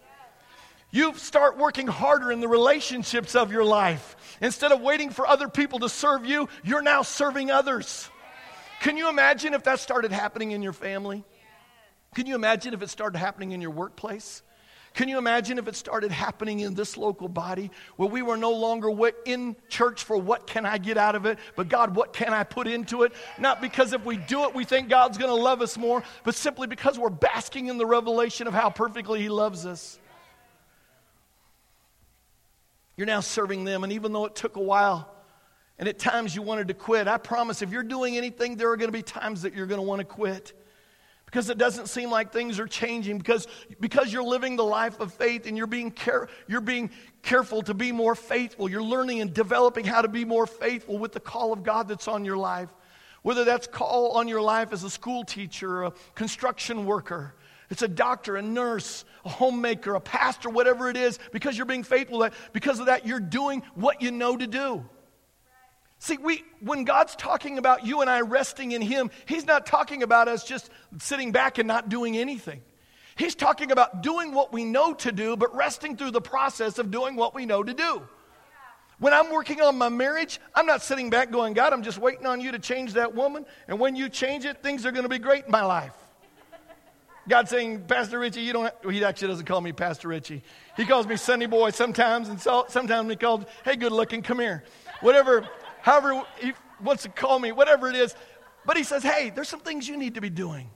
You 0.89 1.13
start 1.13 1.59
working 1.59 1.85
harder 1.85 2.31
in 2.31 2.39
the 2.39 2.47
relationships 2.47 3.35
of 3.35 3.51
your 3.51 3.63
life. 3.63 4.15
Instead 4.41 4.71
of 4.71 4.81
waiting 4.81 5.11
for 5.11 5.27
other 5.27 5.47
people 5.47 5.77
to 5.77 5.89
serve 5.89 6.25
you, 6.25 6.49
you're 6.63 6.81
now 6.81 7.03
serving 7.03 7.51
others. 7.51 8.09
Can 8.81 8.97
you 8.97 9.09
imagine 9.09 9.53
if 9.53 9.63
that 9.63 9.79
started 9.79 10.11
happening 10.11 10.51
in 10.51 10.63
your 10.63 10.73
family? 10.73 11.23
Can 12.15 12.25
you 12.25 12.33
imagine 12.33 12.73
if 12.73 12.81
it 12.81 12.89
started 12.89 13.19
happening 13.19 13.51
in 13.51 13.61
your 13.61 13.69
workplace? 13.69 14.41
Can 14.95 15.07
you 15.07 15.19
imagine 15.19 15.59
if 15.59 15.67
it 15.67 15.75
started 15.75 16.11
happening 16.11 16.61
in 16.61 16.73
this 16.73 16.97
local 16.97 17.29
body 17.29 17.69
where 17.95 18.09
we 18.09 18.23
were 18.23 18.37
no 18.37 18.51
longer 18.51 18.89
in 19.23 19.55
church 19.69 20.03
for 20.03 20.17
what 20.17 20.47
can 20.47 20.65
I 20.65 20.79
get 20.79 20.97
out 20.97 21.13
of 21.13 21.27
it, 21.27 21.37
but 21.55 21.69
God, 21.69 21.95
what 21.95 22.11
can 22.11 22.33
I 22.33 22.43
put 22.43 22.67
into 22.67 23.03
it? 23.03 23.13
Not 23.37 23.61
because 23.61 23.93
if 23.93 24.03
we 24.03 24.17
do 24.17 24.45
it, 24.45 24.55
we 24.55 24.65
think 24.65 24.89
God's 24.89 25.19
going 25.19 25.29
to 25.29 25.41
love 25.41 25.61
us 25.61 25.77
more, 25.77 26.03
but 26.23 26.33
simply 26.33 26.65
because 26.65 26.97
we're 26.97 27.11
basking 27.11 27.67
in 27.67 27.77
the 27.77 27.85
revelation 27.85 28.47
of 28.47 28.53
how 28.55 28.71
perfectly 28.71 29.21
He 29.21 29.29
loves 29.29 29.67
us. 29.67 29.99
You're 32.97 33.07
now 33.07 33.21
serving 33.21 33.63
them, 33.63 33.83
and 33.83 33.93
even 33.93 34.11
though 34.11 34.25
it 34.25 34.35
took 34.35 34.55
a 34.55 34.61
while, 34.61 35.07
and 35.81 35.89
at 35.89 35.97
times 35.97 36.35
you 36.35 36.43
wanted 36.43 36.67
to 36.67 36.75
quit. 36.75 37.07
I 37.07 37.17
promise 37.17 37.63
if 37.63 37.71
you're 37.71 37.81
doing 37.81 38.15
anything, 38.15 38.55
there 38.55 38.69
are 38.69 38.77
going 38.77 38.89
to 38.89 38.97
be 38.97 39.01
times 39.01 39.41
that 39.41 39.55
you're 39.55 39.65
going 39.65 39.79
to 39.79 39.85
want 39.85 39.97
to 39.97 40.05
quit 40.05 40.53
because 41.25 41.49
it 41.49 41.57
doesn't 41.57 41.87
seem 41.87 42.11
like 42.11 42.31
things 42.31 42.59
are 42.59 42.67
changing 42.67 43.17
because, 43.17 43.47
because 43.79 44.13
you're 44.13 44.23
living 44.23 44.57
the 44.57 44.63
life 44.63 44.99
of 44.99 45.11
faith 45.11 45.47
and 45.47 45.57
you're 45.57 45.65
being, 45.65 45.89
care, 45.89 46.29
you're 46.47 46.61
being 46.61 46.91
careful 47.23 47.63
to 47.63 47.73
be 47.73 47.91
more 47.91 48.13
faithful. 48.13 48.69
You're 48.69 48.83
learning 48.83 49.21
and 49.21 49.33
developing 49.33 49.83
how 49.83 50.03
to 50.03 50.07
be 50.07 50.23
more 50.23 50.45
faithful 50.45 50.99
with 50.99 51.13
the 51.13 51.19
call 51.19 51.51
of 51.51 51.63
God 51.63 51.87
that's 51.87 52.07
on 52.07 52.25
your 52.25 52.37
life. 52.37 52.69
Whether 53.23 53.43
that's 53.43 53.65
call 53.65 54.11
on 54.11 54.27
your 54.27 54.41
life 54.41 54.73
as 54.73 54.83
a 54.83 54.89
school 54.89 55.23
teacher, 55.23 55.85
a 55.85 55.93
construction 56.13 56.85
worker, 56.85 57.33
it's 57.71 57.81
a 57.81 57.87
doctor, 57.87 58.35
a 58.35 58.41
nurse, 58.43 59.03
a 59.25 59.29
homemaker, 59.29 59.95
a 59.95 59.99
pastor, 59.99 60.51
whatever 60.51 60.91
it 60.91 60.97
is, 60.97 61.17
because 61.31 61.57
you're 61.57 61.65
being 61.65 61.83
faithful. 61.83 62.29
Because 62.53 62.79
of 62.79 62.85
that, 62.85 63.07
you're 63.07 63.19
doing 63.19 63.63
what 63.73 64.03
you 64.03 64.11
know 64.11 64.37
to 64.37 64.45
do. 64.45 64.85
See, 66.03 66.17
we, 66.17 66.43
when 66.61 66.83
God's 66.83 67.15
talking 67.15 67.59
about 67.59 67.85
you 67.85 68.01
and 68.01 68.09
I 68.09 68.21
resting 68.21 68.71
in 68.71 68.81
Him, 68.81 69.11
He's 69.27 69.45
not 69.45 69.67
talking 69.67 70.01
about 70.01 70.27
us 70.27 70.43
just 70.43 70.71
sitting 70.97 71.31
back 71.31 71.59
and 71.59 71.67
not 71.67 71.89
doing 71.89 72.17
anything. 72.17 72.61
He's 73.15 73.35
talking 73.35 73.69
about 73.69 74.01
doing 74.01 74.33
what 74.33 74.51
we 74.51 74.65
know 74.65 74.95
to 74.95 75.11
do, 75.11 75.37
but 75.37 75.55
resting 75.55 75.95
through 75.95 76.09
the 76.09 76.19
process 76.19 76.79
of 76.79 76.89
doing 76.89 77.15
what 77.15 77.35
we 77.35 77.45
know 77.45 77.61
to 77.61 77.71
do. 77.71 78.01
When 78.97 79.13
I'm 79.13 79.31
working 79.31 79.61
on 79.61 79.77
my 79.77 79.89
marriage, 79.89 80.39
I'm 80.55 80.65
not 80.65 80.81
sitting 80.81 81.11
back 81.11 81.29
going, 81.29 81.53
God, 81.53 81.71
I'm 81.71 81.83
just 81.83 81.99
waiting 81.99 82.25
on 82.25 82.41
you 82.41 82.51
to 82.51 82.59
change 82.59 82.93
that 82.93 83.13
woman. 83.13 83.45
And 83.67 83.79
when 83.79 83.95
you 83.95 84.09
change 84.09 84.45
it, 84.45 84.63
things 84.63 84.87
are 84.87 84.91
going 84.91 85.03
to 85.03 85.09
be 85.09 85.19
great 85.19 85.45
in 85.45 85.51
my 85.51 85.63
life. 85.63 85.93
God 87.27 87.47
saying, 87.47 87.83
Pastor 87.83 88.17
Richie, 88.17 88.41
you 88.41 88.53
don't, 88.53 88.63
have, 88.63 88.73
well, 88.83 88.91
he 88.91 89.03
actually 89.05 89.27
doesn't 89.27 89.45
call 89.45 89.61
me 89.61 89.71
Pastor 89.71 90.07
Richie. 90.07 90.41
He 90.75 90.85
calls 90.85 91.05
me 91.05 91.15
Sunny 91.15 91.45
Boy 91.45 91.69
sometimes, 91.69 92.27
and 92.27 92.41
so, 92.41 92.65
sometimes 92.69 93.07
he 93.07 93.15
calls, 93.15 93.45
hey, 93.63 93.75
good 93.75 93.91
looking, 93.91 94.23
come 94.23 94.39
here. 94.39 94.63
Whatever, 95.01 95.47
however 95.81 96.23
he 96.39 96.53
wants 96.83 97.03
to 97.03 97.09
call 97.09 97.39
me, 97.39 97.51
whatever 97.51 97.89
it 97.89 97.95
is. 97.95 98.15
But 98.65 98.77
he 98.77 98.83
says, 98.83 99.03
hey, 99.03 99.31
there's 99.33 99.49
some 99.49 99.59
things 99.59 99.87
you 99.87 99.97
need 99.97 100.15
to 100.15 100.21
be 100.21 100.29
doing. 100.29 100.69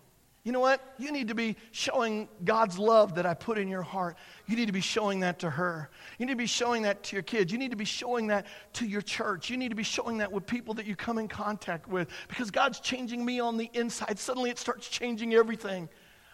You 0.45 0.51
know 0.51 0.59
what? 0.59 0.93
You 0.99 1.11
need 1.11 1.29
to 1.29 1.35
be 1.35 1.55
showing 1.71 2.29
God's 2.43 2.77
love 2.77 3.15
that 3.15 3.25
I 3.25 3.33
put 3.33 3.57
in 3.57 3.67
your 3.67 3.81
heart. 3.81 4.15
You 4.45 4.55
need 4.55 4.67
to 4.67 4.71
be 4.71 4.79
showing 4.79 5.21
that 5.21 5.39
to 5.39 5.49
her. 5.49 5.89
You 6.19 6.27
need 6.27 6.33
to 6.33 6.37
be 6.37 6.45
showing 6.45 6.83
that 6.83 7.01
to 7.05 7.15
your 7.15 7.23
kids. 7.23 7.51
You 7.51 7.57
need 7.57 7.71
to 7.71 7.77
be 7.77 7.83
showing 7.83 8.27
that 8.27 8.45
to 8.73 8.85
your 8.85 9.01
church. 9.01 9.49
You 9.49 9.57
need 9.57 9.69
to 9.69 9.75
be 9.75 9.81
showing 9.81 10.19
that 10.19 10.31
with 10.31 10.45
people 10.45 10.75
that 10.75 10.85
you 10.85 10.95
come 10.95 11.17
in 11.17 11.27
contact 11.27 11.87
with 11.87 12.09
because 12.27 12.51
God's 12.51 12.79
changing 12.79 13.25
me 13.25 13.39
on 13.39 13.57
the 13.57 13.71
inside. 13.73 14.19
Suddenly 14.19 14.51
it 14.51 14.59
starts 14.59 14.87
changing 14.87 15.33
everything. 15.33 15.89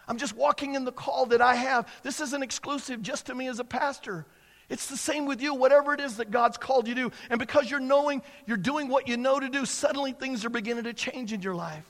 I'm 0.06 0.18
just 0.18 0.36
walking 0.36 0.74
in 0.74 0.84
the 0.84 0.92
call 0.92 1.24
that 1.26 1.40
I 1.40 1.54
have. 1.54 1.90
This 2.02 2.20
isn't 2.20 2.42
exclusive 2.42 3.00
just 3.00 3.26
to 3.26 3.34
me 3.34 3.48
as 3.48 3.60
a 3.60 3.64
pastor. 3.64 4.26
It's 4.72 4.86
the 4.86 4.96
same 4.96 5.26
with 5.26 5.42
you, 5.42 5.52
whatever 5.52 5.92
it 5.92 6.00
is 6.00 6.16
that 6.16 6.30
God's 6.30 6.56
called 6.56 6.88
you 6.88 6.94
to 6.94 7.02
do. 7.02 7.12
And 7.28 7.38
because 7.38 7.70
you're 7.70 7.78
knowing, 7.78 8.22
you're 8.46 8.56
doing 8.56 8.88
what 8.88 9.06
you 9.06 9.18
know 9.18 9.38
to 9.38 9.50
do, 9.50 9.66
suddenly 9.66 10.12
things 10.12 10.46
are 10.46 10.48
beginning 10.48 10.84
to 10.84 10.94
change 10.94 11.34
in 11.34 11.42
your 11.42 11.54
life. 11.54 11.84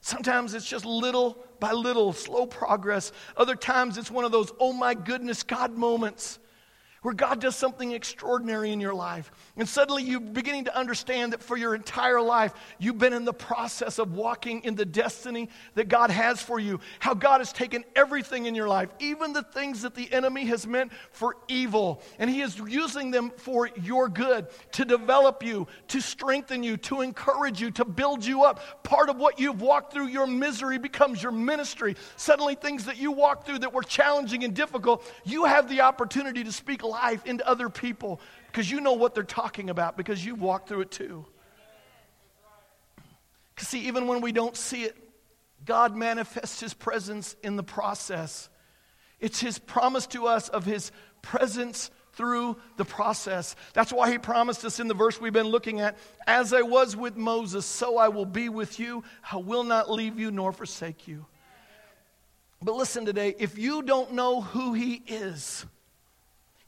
Sometimes 0.00 0.54
it's 0.54 0.66
just 0.66 0.86
little 0.86 1.36
by 1.60 1.72
little, 1.72 2.14
slow 2.14 2.46
progress. 2.46 3.12
Other 3.36 3.54
times 3.54 3.98
it's 3.98 4.10
one 4.10 4.24
of 4.24 4.32
those, 4.32 4.50
oh 4.58 4.72
my 4.72 4.94
goodness, 4.94 5.42
God 5.42 5.76
moments 5.76 6.38
where 7.04 7.12
God 7.12 7.38
does 7.38 7.54
something 7.54 7.92
extraordinary 7.92 8.72
in 8.72 8.80
your 8.80 8.94
life. 8.94 9.30
And 9.58 9.68
suddenly 9.68 10.02
you're 10.02 10.20
beginning 10.20 10.64
to 10.64 10.74
understand 10.74 11.34
that 11.34 11.42
for 11.42 11.54
your 11.54 11.74
entire 11.74 12.22
life, 12.22 12.54
you've 12.78 12.96
been 12.96 13.12
in 13.12 13.26
the 13.26 13.34
process 13.34 13.98
of 13.98 14.14
walking 14.14 14.64
in 14.64 14.74
the 14.74 14.86
destiny 14.86 15.50
that 15.74 15.90
God 15.90 16.08
has 16.08 16.40
for 16.40 16.58
you. 16.58 16.80
How 17.00 17.12
God 17.12 17.42
has 17.42 17.52
taken 17.52 17.84
everything 17.94 18.46
in 18.46 18.54
your 18.54 18.68
life, 18.68 18.88
even 19.00 19.34
the 19.34 19.42
things 19.42 19.82
that 19.82 19.94
the 19.94 20.10
enemy 20.14 20.46
has 20.46 20.66
meant 20.66 20.92
for 21.10 21.36
evil, 21.46 22.00
and 22.18 22.30
He 22.30 22.40
is 22.40 22.58
using 22.58 23.10
them 23.10 23.32
for 23.36 23.68
your 23.82 24.08
good, 24.08 24.46
to 24.72 24.86
develop 24.86 25.42
you, 25.42 25.66
to 25.88 26.00
strengthen 26.00 26.62
you, 26.62 26.78
to 26.78 27.02
encourage 27.02 27.60
you, 27.60 27.70
to 27.72 27.84
build 27.84 28.24
you 28.24 28.44
up. 28.44 28.82
Part 28.82 29.10
of 29.10 29.18
what 29.18 29.38
you've 29.38 29.60
walked 29.60 29.92
through, 29.92 30.06
your 30.06 30.26
misery 30.26 30.78
becomes 30.78 31.22
your 31.22 31.32
ministry. 31.32 31.96
Suddenly, 32.16 32.54
things 32.54 32.86
that 32.86 32.96
you 32.96 33.12
walked 33.12 33.46
through 33.46 33.58
that 33.58 33.74
were 33.74 33.82
challenging 33.82 34.42
and 34.42 34.54
difficult, 34.54 35.04
you 35.26 35.44
have 35.44 35.68
the 35.68 35.82
opportunity 35.82 36.42
to 36.44 36.50
speak 36.50 36.82
into 37.24 37.46
other 37.48 37.68
people 37.68 38.20
because 38.46 38.70
you 38.70 38.80
know 38.80 38.92
what 38.92 39.14
they're 39.14 39.22
talking 39.22 39.70
about 39.70 39.96
because 39.96 40.24
you've 40.24 40.40
walked 40.40 40.68
through 40.68 40.82
it 40.82 40.90
too. 40.90 41.26
Because, 43.54 43.68
see, 43.68 43.86
even 43.86 44.06
when 44.06 44.20
we 44.20 44.32
don't 44.32 44.56
see 44.56 44.82
it, 44.82 44.96
God 45.64 45.96
manifests 45.96 46.60
His 46.60 46.74
presence 46.74 47.36
in 47.42 47.56
the 47.56 47.62
process. 47.62 48.48
It's 49.20 49.40
His 49.40 49.58
promise 49.58 50.06
to 50.08 50.26
us 50.26 50.48
of 50.48 50.64
His 50.64 50.92
presence 51.22 51.90
through 52.12 52.56
the 52.76 52.84
process. 52.84 53.56
That's 53.72 53.92
why 53.92 54.10
He 54.10 54.18
promised 54.18 54.64
us 54.64 54.80
in 54.80 54.88
the 54.88 54.94
verse 54.94 55.20
we've 55.20 55.32
been 55.32 55.48
looking 55.48 55.80
at 55.80 55.96
As 56.26 56.52
I 56.52 56.62
was 56.62 56.96
with 56.96 57.16
Moses, 57.16 57.64
so 57.64 57.96
I 57.96 58.08
will 58.08 58.26
be 58.26 58.48
with 58.48 58.78
you. 58.78 59.04
I 59.30 59.36
will 59.36 59.64
not 59.64 59.90
leave 59.90 60.18
you 60.18 60.30
nor 60.30 60.52
forsake 60.52 61.08
you. 61.08 61.26
But 62.62 62.76
listen 62.76 63.04
today, 63.04 63.34
if 63.38 63.58
you 63.58 63.82
don't 63.82 64.12
know 64.12 64.40
who 64.40 64.74
He 64.74 65.02
is, 65.06 65.66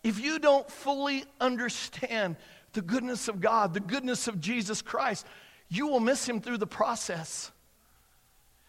if 0.06 0.20
you 0.20 0.38
don't 0.38 0.70
fully 0.70 1.24
understand 1.40 2.36
the 2.74 2.80
goodness 2.80 3.26
of 3.26 3.40
God, 3.40 3.74
the 3.74 3.80
goodness 3.80 4.28
of 4.28 4.40
Jesus 4.40 4.80
Christ, 4.80 5.26
you 5.68 5.88
will 5.88 5.98
miss 5.98 6.28
him 6.28 6.40
through 6.40 6.58
the 6.58 6.66
process. 6.66 7.50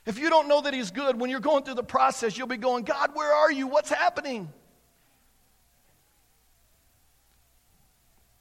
If 0.07 0.17
you 0.17 0.31
don't 0.31 0.47
know 0.47 0.61
that 0.61 0.73
he's 0.73 0.89
good, 0.89 1.19
when 1.19 1.29
you're 1.29 1.39
going 1.39 1.63
through 1.63 1.75
the 1.75 1.83
process, 1.83 2.39
you'll 2.39 2.47
be 2.47 2.57
going, 2.57 2.85
God, 2.85 3.11
where 3.13 3.31
are 3.31 3.51
you? 3.51 3.67
What's 3.67 3.91
happening? 3.91 4.51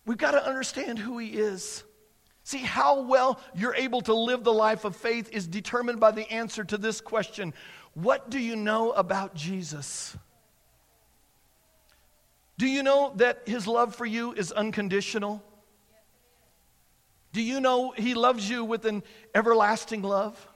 We've 0.07 0.17
got 0.17 0.31
to 0.31 0.43
understand 0.43 0.99
who 0.99 1.19
he 1.19 1.37
is. 1.37 1.85
See, 2.45 2.61
how 2.61 3.03
well 3.03 3.39
you're 3.55 3.75
able 3.75 4.01
to 4.03 4.15
live 4.15 4.43
the 4.43 4.55
life 4.55 4.87
of 4.87 4.97
faith 4.97 5.29
is 5.33 5.47
determined 5.47 6.01
by 6.01 6.13
the 6.13 6.33
answer 6.33 6.65
to 6.65 6.79
this 6.79 7.03
question 7.03 7.53
What 7.93 8.31
do 8.31 8.39
you 8.39 8.57
know 8.57 8.93
about 8.93 9.35
Jesus? 9.35 10.17
Do 12.59 12.67
you 12.67 12.83
know 12.83 13.13
that 13.17 13.43
his 13.47 13.67
love 13.67 13.95
for 13.95 14.07
you 14.07 14.33
is 14.33 14.51
unconditional? 14.53 15.43
Do 17.33 17.43
you 17.43 17.61
know 17.61 17.91
he 17.91 18.15
loves 18.15 18.49
you 18.49 18.65
with 18.65 18.87
an 18.87 19.03
everlasting 19.35 20.03
love? 20.03 20.49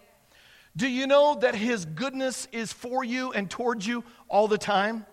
Do 0.76 0.88
you 0.88 1.06
know 1.06 1.36
that 1.40 1.54
his 1.54 1.84
goodness 1.84 2.48
is 2.52 2.72
for 2.72 3.04
you 3.04 3.32
and 3.32 3.50
towards 3.50 3.86
you 3.86 4.04
all 4.28 4.48
the 4.48 4.56
time? 4.56 5.04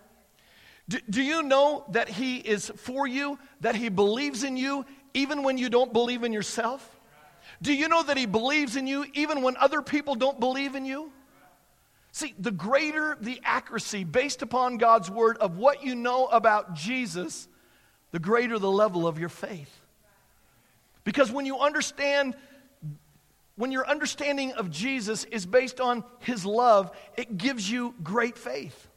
Do, 0.88 0.98
do 1.10 1.22
you 1.22 1.42
know 1.42 1.84
that 1.90 2.08
he 2.08 2.38
is 2.38 2.72
for 2.76 3.06
you, 3.06 3.38
that 3.60 3.74
he 3.74 3.90
believes 3.90 4.44
in 4.44 4.56
you 4.56 4.86
even 5.12 5.42
when 5.42 5.58
you 5.58 5.68
don't 5.68 5.92
believe 5.92 6.24
in 6.24 6.32
yourself? 6.32 6.98
Do 7.60 7.74
you 7.74 7.88
know 7.88 8.02
that 8.02 8.16
he 8.16 8.24
believes 8.24 8.76
in 8.76 8.86
you 8.86 9.04
even 9.14 9.42
when 9.42 9.56
other 9.58 9.82
people 9.82 10.14
don't 10.14 10.40
believe 10.40 10.74
in 10.74 10.86
you? 10.86 11.12
See, 12.12 12.34
the 12.38 12.50
greater 12.50 13.16
the 13.20 13.40
accuracy 13.44 14.04
based 14.04 14.42
upon 14.42 14.78
God's 14.78 15.10
word 15.10 15.36
of 15.38 15.56
what 15.56 15.84
you 15.84 15.94
know 15.94 16.26
about 16.26 16.74
Jesus, 16.74 17.48
the 18.10 18.18
greater 18.18 18.58
the 18.58 18.70
level 18.70 19.06
of 19.06 19.18
your 19.18 19.28
faith. 19.28 19.80
Because 21.04 21.30
when 21.30 21.46
you 21.46 21.58
understand, 21.58 22.34
when 23.56 23.72
your 23.72 23.86
understanding 23.88 24.52
of 24.52 24.70
Jesus 24.70 25.24
is 25.24 25.46
based 25.46 25.80
on 25.80 26.04
his 26.20 26.44
love, 26.44 26.90
it 27.16 27.36
gives 27.38 27.70
you 27.70 27.94
great 28.02 28.36
faith. 28.36 28.88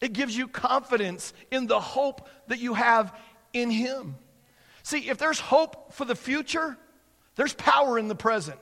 It 0.00 0.12
gives 0.12 0.36
you 0.36 0.48
confidence 0.48 1.32
in 1.50 1.66
the 1.66 1.80
hope 1.80 2.28
that 2.48 2.58
you 2.58 2.74
have 2.74 3.16
in 3.52 3.70
him. 3.70 4.16
See, 4.82 5.08
if 5.08 5.16
there's 5.16 5.40
hope 5.40 5.94
for 5.94 6.04
the 6.04 6.14
future, 6.14 6.76
there's 7.36 7.54
power 7.54 7.98
in 7.98 8.08
the 8.08 8.14
present. 8.14 8.58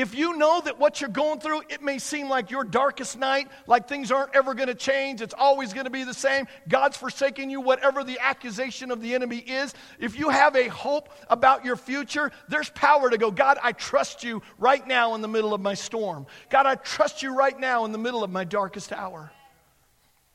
If 0.00 0.14
you 0.14 0.38
know 0.38 0.62
that 0.62 0.78
what 0.78 1.02
you're 1.02 1.10
going 1.10 1.40
through, 1.40 1.64
it 1.68 1.82
may 1.82 1.98
seem 1.98 2.30
like 2.30 2.50
your 2.50 2.64
darkest 2.64 3.18
night, 3.18 3.48
like 3.66 3.86
things 3.86 4.10
aren't 4.10 4.34
ever 4.34 4.54
going 4.54 4.68
to 4.68 4.74
change, 4.74 5.20
it's 5.20 5.34
always 5.36 5.74
going 5.74 5.84
to 5.84 5.90
be 5.90 6.04
the 6.04 6.14
same, 6.14 6.46
God's 6.70 6.96
forsaking 6.96 7.50
you, 7.50 7.60
whatever 7.60 8.02
the 8.02 8.18
accusation 8.18 8.90
of 8.90 9.02
the 9.02 9.14
enemy 9.14 9.40
is, 9.40 9.74
if 9.98 10.18
you 10.18 10.30
have 10.30 10.56
a 10.56 10.68
hope 10.68 11.10
about 11.28 11.66
your 11.66 11.76
future, 11.76 12.32
there's 12.48 12.70
power 12.70 13.10
to 13.10 13.18
go, 13.18 13.30
God, 13.30 13.58
I 13.62 13.72
trust 13.72 14.24
you 14.24 14.40
right 14.56 14.86
now 14.86 15.14
in 15.16 15.20
the 15.20 15.28
middle 15.28 15.52
of 15.52 15.60
my 15.60 15.74
storm. 15.74 16.26
God, 16.48 16.64
I 16.64 16.76
trust 16.76 17.22
you 17.22 17.36
right 17.36 17.60
now 17.60 17.84
in 17.84 17.92
the 17.92 17.98
middle 17.98 18.24
of 18.24 18.30
my 18.30 18.44
darkest 18.44 18.94
hour. 18.94 19.30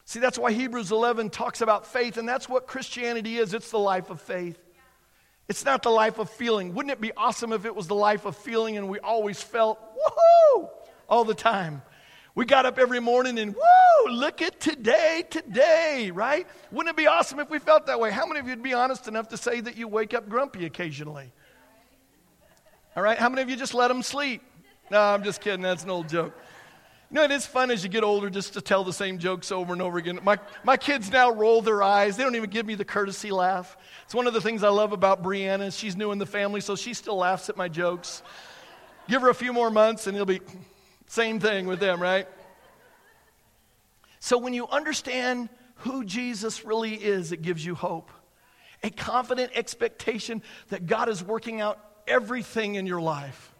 See, 0.03 0.19
that's 0.19 0.37
why 0.37 0.51
Hebrews 0.51 0.91
11 0.91 1.31
talks 1.31 1.61
about 1.61 1.87
faith, 1.87 2.17
and 2.17 2.29
that's 2.29 2.47
what 2.47 2.67
Christianity 2.67 3.37
is 3.37 3.55
it's 3.55 3.71
the 3.71 3.79
life 3.79 4.11
of 4.11 4.21
faith. 4.21 4.59
It's 5.47 5.63
not 5.63 5.83
the 5.83 5.91
life 5.91 6.17
of 6.17 6.29
feeling. 6.29 6.73
Wouldn't 6.73 6.91
it 6.91 7.01
be 7.01 7.11
awesome 7.15 7.53
if 7.53 7.65
it 7.65 7.75
was 7.75 7.87
the 7.87 7.95
life 7.95 8.25
of 8.25 8.35
feeling 8.35 8.77
and 8.77 8.89
we 8.89 8.99
always 8.99 9.41
felt 9.41 9.79
woohoo 9.79 10.69
all 11.07 11.23
the 11.23 11.35
time? 11.35 11.83
We 12.33 12.45
got 12.45 12.65
up 12.65 12.77
every 12.77 12.99
morning 12.99 13.39
and 13.39 13.55
woo, 13.55 14.11
look 14.11 14.41
at 14.41 14.59
today, 14.59 15.23
today, 15.29 16.11
right? 16.13 16.45
Wouldn't 16.71 16.93
it 16.93 16.97
be 16.97 17.07
awesome 17.07 17.39
if 17.39 17.49
we 17.49 17.59
felt 17.59 17.85
that 17.85 17.99
way? 17.99 18.11
How 18.11 18.25
many 18.25 18.39
of 18.39 18.45
you 18.47 18.51
would 18.53 18.63
be 18.63 18.73
honest 18.73 19.07
enough 19.07 19.29
to 19.29 19.37
say 19.37 19.61
that 19.61 19.77
you 19.77 19.87
wake 19.87 20.13
up 20.13 20.27
grumpy 20.27 20.65
occasionally? 20.65 21.31
All 22.95 23.03
right, 23.03 23.17
how 23.17 23.29
many 23.29 23.41
of 23.41 23.49
you 23.49 23.55
just 23.55 23.73
let 23.73 23.87
them 23.87 24.01
sleep? 24.01 24.41
No, 24.89 24.99
I'm 24.99 25.23
just 25.23 25.41
kidding. 25.41 25.61
That's 25.61 25.83
an 25.83 25.89
old 25.89 26.09
joke. 26.09 26.33
You 27.11 27.15
know, 27.15 27.23
it 27.23 27.31
is 27.31 27.45
fun 27.45 27.69
as 27.69 27.83
you 27.83 27.89
get 27.89 28.03
older 28.03 28.29
just 28.29 28.53
to 28.53 28.61
tell 28.61 28.83
the 28.83 28.91
same 28.91 29.19
jokes 29.19 29.51
over 29.51 29.73
and 29.73 29.81
over 29.81 29.97
again. 29.97 30.19
My, 30.23 30.39
my 30.63 30.75
kids 30.75 31.11
now 31.11 31.31
roll 31.31 31.61
their 31.61 31.83
eyes. 31.83 32.17
They 32.17 32.23
don't 32.23 32.35
even 32.35 32.49
give 32.49 32.65
me 32.65 32.73
the 32.73 32.85
courtesy 32.85 33.31
laugh. 33.31 33.77
It's 34.05 34.15
one 34.15 34.25
of 34.25 34.33
the 34.33 34.41
things 34.41 34.63
I 34.63 34.69
love 34.69 34.91
about 34.91 35.21
Brianna. 35.21 35.77
She's 35.77 35.95
new 35.95 36.11
in 36.11 36.17
the 36.17 36.25
family, 36.25 36.61
so 36.61 36.75
she 36.75 36.95
still 36.95 37.17
laughs 37.17 37.47
at 37.49 37.57
my 37.57 37.67
jokes. 37.67 38.23
Give 39.07 39.21
her 39.21 39.29
a 39.29 39.35
few 39.35 39.53
more 39.53 39.69
months 39.69 40.07
and 40.07 40.15
it'll 40.15 40.25
be 40.25 40.41
same 41.07 41.39
thing 41.39 41.67
with 41.67 41.79
them, 41.79 42.01
right? 42.01 42.27
So 44.19 44.39
when 44.39 44.55
you 44.55 44.67
understand 44.67 45.49
who 45.75 46.03
Jesus 46.03 46.65
really 46.65 46.95
is, 46.95 47.31
it 47.31 47.43
gives 47.43 47.63
you 47.63 47.75
hope. 47.75 48.09
A 48.81 48.89
confident 48.89 49.51
expectation 49.53 50.41
that 50.69 50.87
God 50.87 51.09
is 51.09 51.23
working 51.23 51.61
out 51.61 51.79
everything 52.07 52.75
in 52.75 52.87
your 52.87 53.01
life. 53.01 53.53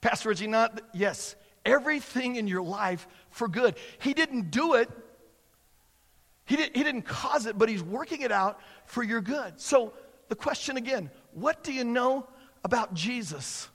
Pastor 0.00 0.28
Reggie, 0.28 0.46
not, 0.46 0.80
yes, 0.92 1.34
everything 1.64 2.36
in 2.36 2.46
your 2.46 2.62
life 2.62 3.06
for 3.30 3.48
good. 3.48 3.76
He 4.00 4.14
didn't 4.14 4.50
do 4.50 4.74
it, 4.74 4.90
he, 6.46 6.56
did, 6.56 6.76
he 6.76 6.82
didn't 6.82 7.02
cause 7.02 7.46
it, 7.46 7.56
but 7.56 7.68
He's 7.68 7.82
working 7.82 8.20
it 8.20 8.32
out 8.32 8.60
for 8.86 9.02
your 9.02 9.20
good. 9.20 9.60
So, 9.60 9.92
the 10.28 10.34
question 10.34 10.76
again 10.76 11.10
what 11.32 11.62
do 11.64 11.72
you 11.72 11.84
know 11.84 12.26
about 12.64 12.94
Jesus? 12.94 13.68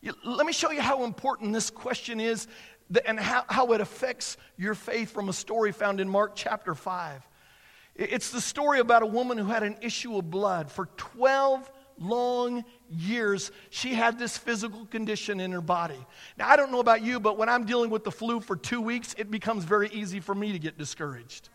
You, 0.00 0.12
let 0.24 0.46
me 0.46 0.52
show 0.52 0.70
you 0.70 0.80
how 0.80 1.04
important 1.04 1.52
this 1.52 1.70
question 1.70 2.20
is 2.20 2.46
and 3.04 3.18
how, 3.18 3.44
how 3.48 3.72
it 3.72 3.80
affects 3.80 4.36
your 4.56 4.74
faith 4.74 5.10
from 5.10 5.28
a 5.28 5.32
story 5.32 5.72
found 5.72 6.00
in 6.00 6.08
Mark 6.08 6.32
chapter 6.36 6.74
5. 6.74 7.26
It's 7.96 8.30
the 8.30 8.40
story 8.40 8.78
about 8.78 9.02
a 9.02 9.06
woman 9.06 9.38
who 9.38 9.46
had 9.46 9.62
an 9.62 9.78
issue 9.80 10.16
of 10.16 10.30
blood 10.30 10.70
for 10.70 10.86
12 10.96 11.70
long 11.98 12.64
years. 12.90 13.50
She 13.70 13.94
had 13.94 14.18
this 14.18 14.36
physical 14.36 14.86
condition 14.86 15.40
in 15.40 15.52
her 15.52 15.60
body. 15.60 15.98
Now, 16.36 16.48
I 16.48 16.56
don't 16.56 16.72
know 16.72 16.80
about 16.80 17.02
you, 17.02 17.20
but 17.20 17.38
when 17.38 17.48
I'm 17.48 17.64
dealing 17.64 17.90
with 17.90 18.04
the 18.04 18.10
flu 18.10 18.40
for 18.40 18.56
two 18.56 18.80
weeks, 18.80 19.14
it 19.18 19.30
becomes 19.30 19.64
very 19.64 19.88
easy 19.90 20.20
for 20.20 20.34
me 20.34 20.52
to 20.52 20.58
get 20.58 20.78
discouraged. 20.78 21.48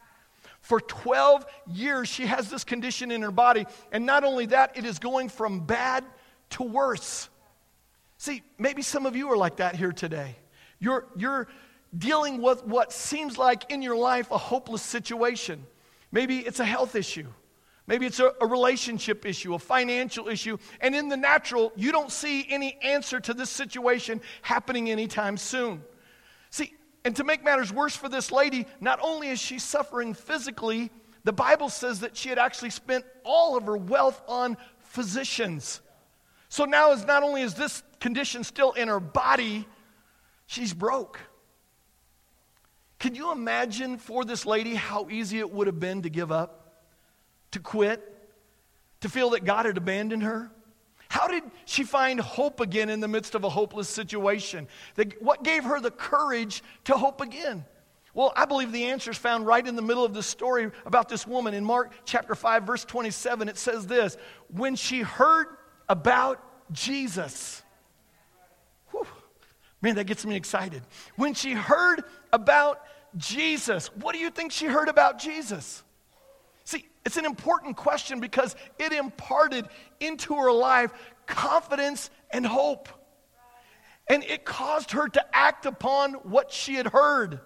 For 0.62 0.80
12 0.80 1.46
years, 1.74 2.08
she 2.08 2.26
has 2.28 2.50
this 2.50 2.64
condition 2.64 3.12
in 3.12 3.22
her 3.24 3.32
body. 3.32 3.66
And 3.92 4.06
not 4.06 4.24
only 4.24 4.46
that, 4.48 4.78
it 4.78 4.86
is 4.86 5.00
going 5.00 5.30
from 5.30 5.62
bad 5.62 6.06
to 6.52 6.64
worse. 6.64 7.30
See, 8.18 8.44
maybe 8.60 8.82
some 8.82 9.06
of 9.06 9.16
you 9.16 9.32
are 9.32 9.38
like 9.38 9.58
that 9.58 9.76
here 9.76 9.92
today. 9.92 10.36
You're, 10.80 11.08
you're 11.16 11.48
dealing 11.98 12.42
with 12.42 12.64
what 12.64 12.94
seems 12.94 13.38
like 13.38 13.72
in 13.72 13.82
your 13.82 13.96
life 13.96 14.30
a 14.32 14.38
hopeless 14.38 14.82
situation. 14.82 15.66
Maybe 16.12 16.40
it's 16.40 16.60
a 16.60 16.66
health 16.66 16.96
issue. 16.96 17.28
Maybe 17.88 18.06
it's 18.06 18.20
a, 18.20 18.32
a, 18.40 18.48
relationship 18.48 19.26
issue, 19.26 19.54
a 19.54 19.60
financial 19.60 20.28
issue. 20.28 20.58
And 20.80 20.96
in 20.96 21.10
the 21.10 21.18
natural, 21.18 21.74
you 21.76 21.92
don't 21.92 22.12
see 22.12 22.46
any 22.50 22.78
answer 22.82 23.20
to 23.20 23.34
this 23.34 23.50
situation 23.50 24.22
happening 24.44 24.90
anytime 24.90 25.36
soon. 25.36 25.84
See, 26.52 26.74
and 27.04 27.16
to 27.16 27.24
make 27.24 27.44
matters 27.44 27.74
worse 27.74 27.96
for 27.96 28.08
this 28.08 28.32
lady, 28.32 28.68
not 28.80 29.00
only 29.02 29.30
is 29.30 29.40
she 29.40 29.58
suffering 29.58 30.14
physically, 30.14 30.92
the 31.24 31.34
Bible 31.34 31.70
says 31.70 32.00
that 32.02 32.16
she 32.16 32.30
had 32.30 32.38
actually 32.38 32.70
spent 32.70 33.04
all 33.24 33.58
of 33.58 33.66
her 33.66 33.78
wealth 33.78 34.22
on 34.28 34.58
physicians. 34.80 35.82
So 36.50 36.66
now, 36.66 36.92
is 36.92 37.06
not 37.06 37.24
only 37.24 37.42
is 37.42 37.54
this 37.54 37.82
condition 38.00 38.44
still 38.44 38.74
in 38.74 38.88
her 38.88 39.00
body, 39.00 39.68
she's 40.48 40.74
broke. 40.74 41.20
Can 43.00 43.16
you 43.16 43.32
imagine 43.32 43.98
for 43.98 44.26
this 44.26 44.46
lady 44.46 44.76
how 44.76 45.10
easy 45.10 45.40
it 45.40 45.52
would 45.52 45.68
have 45.68 45.80
been 45.80 46.04
to 46.04 46.10
give 46.10 46.32
up, 46.32 46.61
to 47.52 47.60
quit, 47.60 48.02
to 49.02 49.10
feel 49.10 49.32
that 49.32 49.46
God 49.46 49.66
had 49.66 49.78
abandoned 49.78 50.24
her? 50.24 50.52
How 51.10 51.28
did 51.28 51.44
she 51.66 51.84
find 51.84 52.20
hope 52.20 52.62
again 52.62 52.90
in 52.90 53.02
the 53.02 53.08
midst 53.08 53.36
of 53.36 53.44
a 53.44 53.50
hopeless 53.50 53.90
situation? 53.90 54.68
What 55.20 55.44
gave 55.44 55.66
her 55.66 55.80
the 55.80 55.92
courage 55.92 56.64
to 56.86 56.94
hope 56.94 57.20
again? 57.20 57.66
Well, 58.14 58.34
I 58.36 58.46
believe 58.46 58.72
the 58.72 58.86
answer 58.86 59.12
is 59.12 59.18
found 59.18 59.46
right 59.46 59.66
in 59.66 59.76
the 59.76 59.82
middle 59.82 60.04
of 60.06 60.14
the 60.14 60.24
story 60.24 60.72
about 60.86 61.10
this 61.10 61.26
woman. 61.26 61.54
In 61.54 61.64
Mark 61.64 61.94
chapter 62.06 62.36
5, 62.36 62.64
verse 62.64 62.86
27, 62.86 63.50
it 63.50 63.58
says 63.58 63.88
this 63.88 64.18
When 64.50 64.76
she 64.76 65.02
heard 65.02 65.48
about 65.90 66.42
Jesus, 66.72 67.62
whew, 68.92 69.08
man, 69.82 69.96
that 69.96 70.06
gets 70.06 70.26
me 70.26 70.36
excited. 70.36 70.82
When 71.16 71.34
she 71.34 71.54
heard 71.54 72.04
about 72.32 72.82
Jesus. 73.18 73.88
What 73.96 74.14
do 74.14 74.20
you 74.20 74.30
think 74.30 74.52
she 74.52 74.66
heard 74.66 74.88
about 74.88 75.20
Jesus? 75.20 75.84
See, 76.72 76.86
it's 77.06 77.18
an 77.18 77.26
important 77.26 77.76
question 77.76 78.22
because 78.22 78.56
it 78.80 78.94
imparted 78.94 79.68
into 80.00 80.36
her 80.36 80.54
life 80.54 80.94
confidence 81.26 82.10
and 82.32 82.46
hope. 82.46 82.88
And 84.08 84.24
it 84.24 84.46
caused 84.46 84.92
her 84.92 85.10
to 85.10 85.36
act 85.36 85.66
upon 85.66 86.14
what 86.14 86.50
she 86.50 86.76
had 86.76 86.88
heard. 86.88 87.42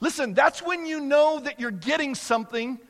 Listen, 0.00 0.34
that's 0.34 0.60
when 0.60 0.84
you 0.84 0.98
know 0.98 1.38
that 1.38 1.60
you're 1.60 1.70
getting 1.70 2.16
something, 2.16 2.80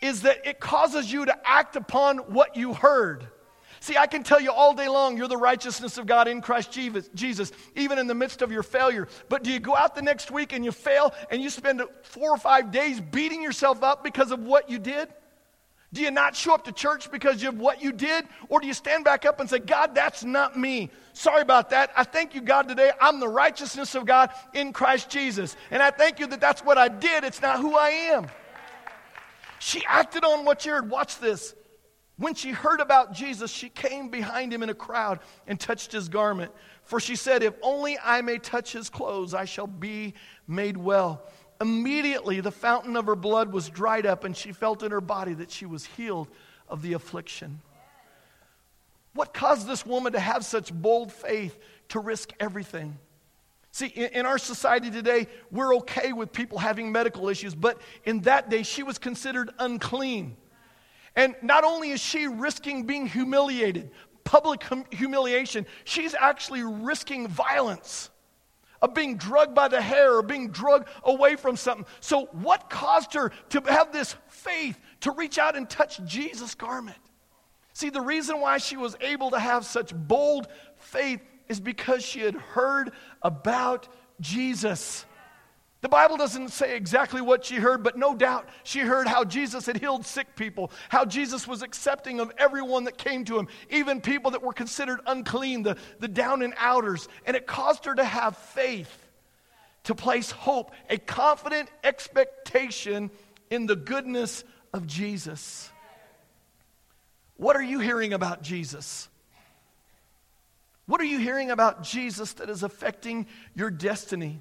is 0.00 0.22
that 0.22 0.46
it 0.46 0.60
causes 0.60 1.12
you 1.12 1.26
to 1.26 1.36
act 1.46 1.76
upon 1.76 2.16
what 2.16 2.56
you 2.56 2.72
heard. 2.72 3.28
See, 3.80 3.96
I 3.96 4.06
can 4.06 4.22
tell 4.22 4.40
you 4.40 4.50
all 4.50 4.74
day 4.74 4.88
long 4.88 5.16
you're 5.16 5.28
the 5.28 5.36
righteousness 5.36 5.98
of 5.98 6.06
God 6.06 6.28
in 6.28 6.40
Christ 6.40 6.72
Jesus, 6.72 7.52
even 7.74 7.98
in 7.98 8.06
the 8.06 8.14
midst 8.14 8.42
of 8.42 8.50
your 8.50 8.62
failure. 8.62 9.08
But 9.28 9.42
do 9.42 9.50
you 9.50 9.60
go 9.60 9.76
out 9.76 9.94
the 9.94 10.02
next 10.02 10.30
week 10.30 10.52
and 10.52 10.64
you 10.64 10.72
fail 10.72 11.14
and 11.30 11.42
you 11.42 11.50
spend 11.50 11.82
four 12.02 12.30
or 12.30 12.38
five 12.38 12.70
days 12.70 13.00
beating 13.00 13.42
yourself 13.42 13.82
up 13.82 14.02
because 14.02 14.30
of 14.30 14.40
what 14.40 14.70
you 14.70 14.78
did? 14.78 15.08
Do 15.92 16.02
you 16.02 16.10
not 16.10 16.34
show 16.34 16.52
up 16.52 16.64
to 16.64 16.72
church 16.72 17.10
because 17.10 17.42
of 17.44 17.58
what 17.58 17.82
you 17.82 17.92
did? 17.92 18.26
Or 18.48 18.60
do 18.60 18.66
you 18.66 18.74
stand 18.74 19.04
back 19.04 19.24
up 19.24 19.40
and 19.40 19.48
say, 19.48 19.60
God, 19.60 19.94
that's 19.94 20.24
not 20.24 20.58
me? 20.58 20.90
Sorry 21.12 21.40
about 21.40 21.70
that. 21.70 21.90
I 21.96 22.04
thank 22.04 22.34
you, 22.34 22.42
God, 22.42 22.68
today. 22.68 22.90
I'm 23.00 23.20
the 23.20 23.28
righteousness 23.28 23.94
of 23.94 24.04
God 24.04 24.30
in 24.52 24.72
Christ 24.72 25.08
Jesus. 25.08 25.56
And 25.70 25.82
I 25.82 25.90
thank 25.90 26.18
you 26.18 26.26
that 26.26 26.40
that's 26.40 26.62
what 26.62 26.76
I 26.76 26.88
did. 26.88 27.24
It's 27.24 27.40
not 27.40 27.60
who 27.60 27.76
I 27.76 27.88
am. 27.88 28.26
She 29.58 29.84
acted 29.86 30.24
on 30.24 30.44
what 30.44 30.66
you 30.66 30.72
heard. 30.72 30.90
Watch 30.90 31.18
this. 31.18 31.54
When 32.18 32.34
she 32.34 32.50
heard 32.50 32.80
about 32.80 33.12
Jesus, 33.12 33.50
she 33.50 33.68
came 33.68 34.08
behind 34.08 34.52
him 34.52 34.62
in 34.62 34.70
a 34.70 34.74
crowd 34.74 35.20
and 35.46 35.60
touched 35.60 35.92
his 35.92 36.08
garment. 36.08 36.50
For 36.82 36.98
she 36.98 37.14
said, 37.14 37.42
If 37.42 37.54
only 37.62 37.98
I 38.02 38.22
may 38.22 38.38
touch 38.38 38.72
his 38.72 38.88
clothes, 38.88 39.34
I 39.34 39.44
shall 39.44 39.66
be 39.66 40.14
made 40.48 40.78
well. 40.78 41.26
Immediately, 41.60 42.40
the 42.40 42.50
fountain 42.50 42.96
of 42.96 43.06
her 43.06 43.16
blood 43.16 43.52
was 43.52 43.68
dried 43.68 44.06
up, 44.06 44.24
and 44.24 44.36
she 44.36 44.52
felt 44.52 44.82
in 44.82 44.92
her 44.92 45.00
body 45.00 45.34
that 45.34 45.50
she 45.50 45.66
was 45.66 45.84
healed 45.84 46.28
of 46.68 46.80
the 46.80 46.94
affliction. 46.94 47.60
What 49.12 49.34
caused 49.34 49.66
this 49.66 49.84
woman 49.84 50.12
to 50.12 50.20
have 50.20 50.44
such 50.44 50.72
bold 50.72 51.12
faith 51.12 51.58
to 51.88 52.00
risk 52.00 52.32
everything? 52.40 52.98
See, 53.72 53.86
in, 53.86 54.24
our 54.24 54.38
society 54.38 54.90
today, 54.90 55.26
we're 55.50 55.74
okay 55.76 56.12
with 56.12 56.32
people 56.32 56.58
having 56.58 56.92
medical 56.92 57.28
issues, 57.28 57.54
but 57.54 57.78
in 58.04 58.20
that 58.20 58.48
day, 58.48 58.62
she 58.62 58.82
was 58.82 58.96
considered 58.96 59.50
unclean. 59.58 60.36
And 61.16 61.34
not 61.42 61.64
only 61.64 61.90
is 61.90 62.00
she 62.00 62.26
risking 62.26 62.84
being 62.84 63.06
humiliated, 63.06 63.90
public 64.24 64.62
hum- 64.62 64.84
humiliation, 64.90 65.66
she's 65.84 66.14
actually 66.14 66.62
risking 66.62 67.26
violence 67.26 68.10
of 68.82 68.92
being 68.92 69.16
drugged 69.16 69.54
by 69.54 69.68
the 69.68 69.80
hair 69.80 70.16
or 70.16 70.22
being 70.22 70.50
drugged 70.50 70.88
away 71.02 71.36
from 71.36 71.56
something. 71.56 71.86
So, 72.00 72.26
what 72.26 72.68
caused 72.68 73.14
her 73.14 73.32
to 73.50 73.60
have 73.62 73.92
this 73.92 74.14
faith 74.28 74.78
to 75.00 75.10
reach 75.12 75.38
out 75.38 75.56
and 75.56 75.68
touch 75.68 76.04
Jesus' 76.04 76.54
garment? 76.54 76.98
See, 77.72 77.90
the 77.90 78.00
reason 78.00 78.40
why 78.40 78.58
she 78.58 78.76
was 78.76 78.96
able 79.00 79.30
to 79.30 79.38
have 79.38 79.64
such 79.64 79.94
bold 79.94 80.48
faith 80.76 81.20
is 81.48 81.60
because 81.60 82.04
she 82.04 82.20
had 82.20 82.34
heard 82.34 82.92
about 83.22 83.88
Jesus. 84.20 85.04
The 85.86 85.90
Bible 85.90 86.16
doesn't 86.16 86.48
say 86.48 86.74
exactly 86.74 87.20
what 87.20 87.44
she 87.44 87.54
heard, 87.54 87.84
but 87.84 87.96
no 87.96 88.12
doubt 88.12 88.48
she 88.64 88.80
heard 88.80 89.06
how 89.06 89.22
Jesus 89.22 89.66
had 89.66 89.76
healed 89.76 90.04
sick 90.04 90.34
people, 90.34 90.72
how 90.88 91.04
Jesus 91.04 91.46
was 91.46 91.62
accepting 91.62 92.18
of 92.18 92.32
everyone 92.38 92.82
that 92.84 92.98
came 92.98 93.24
to 93.26 93.38
him, 93.38 93.46
even 93.70 94.00
people 94.00 94.32
that 94.32 94.42
were 94.42 94.52
considered 94.52 94.98
unclean, 95.06 95.62
the, 95.62 95.76
the 96.00 96.08
down 96.08 96.42
and 96.42 96.54
outers. 96.56 97.06
And 97.24 97.36
it 97.36 97.46
caused 97.46 97.84
her 97.84 97.94
to 97.94 98.02
have 98.02 98.36
faith, 98.36 98.90
to 99.84 99.94
place 99.94 100.32
hope, 100.32 100.72
a 100.90 100.98
confident 100.98 101.68
expectation 101.84 103.12
in 103.48 103.66
the 103.66 103.76
goodness 103.76 104.42
of 104.72 104.88
Jesus. 104.88 105.70
What 107.36 107.54
are 107.54 107.62
you 107.62 107.78
hearing 107.78 108.12
about 108.12 108.42
Jesus? 108.42 109.08
What 110.86 111.00
are 111.00 111.04
you 111.04 111.20
hearing 111.20 111.52
about 111.52 111.84
Jesus 111.84 112.32
that 112.32 112.50
is 112.50 112.64
affecting 112.64 113.28
your 113.54 113.70
destiny? 113.70 114.40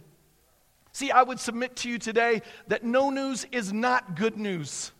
See, 0.95 1.11
I 1.11 1.23
would 1.23 1.41
submit 1.41 1.75
to 1.75 1.89
you 1.89 1.97
today 1.97 2.41
that 2.69 2.85
no 2.85 3.09
news 3.09 3.45
is 3.51 3.73
not 3.73 4.15
good 4.15 4.37
news. 4.37 4.93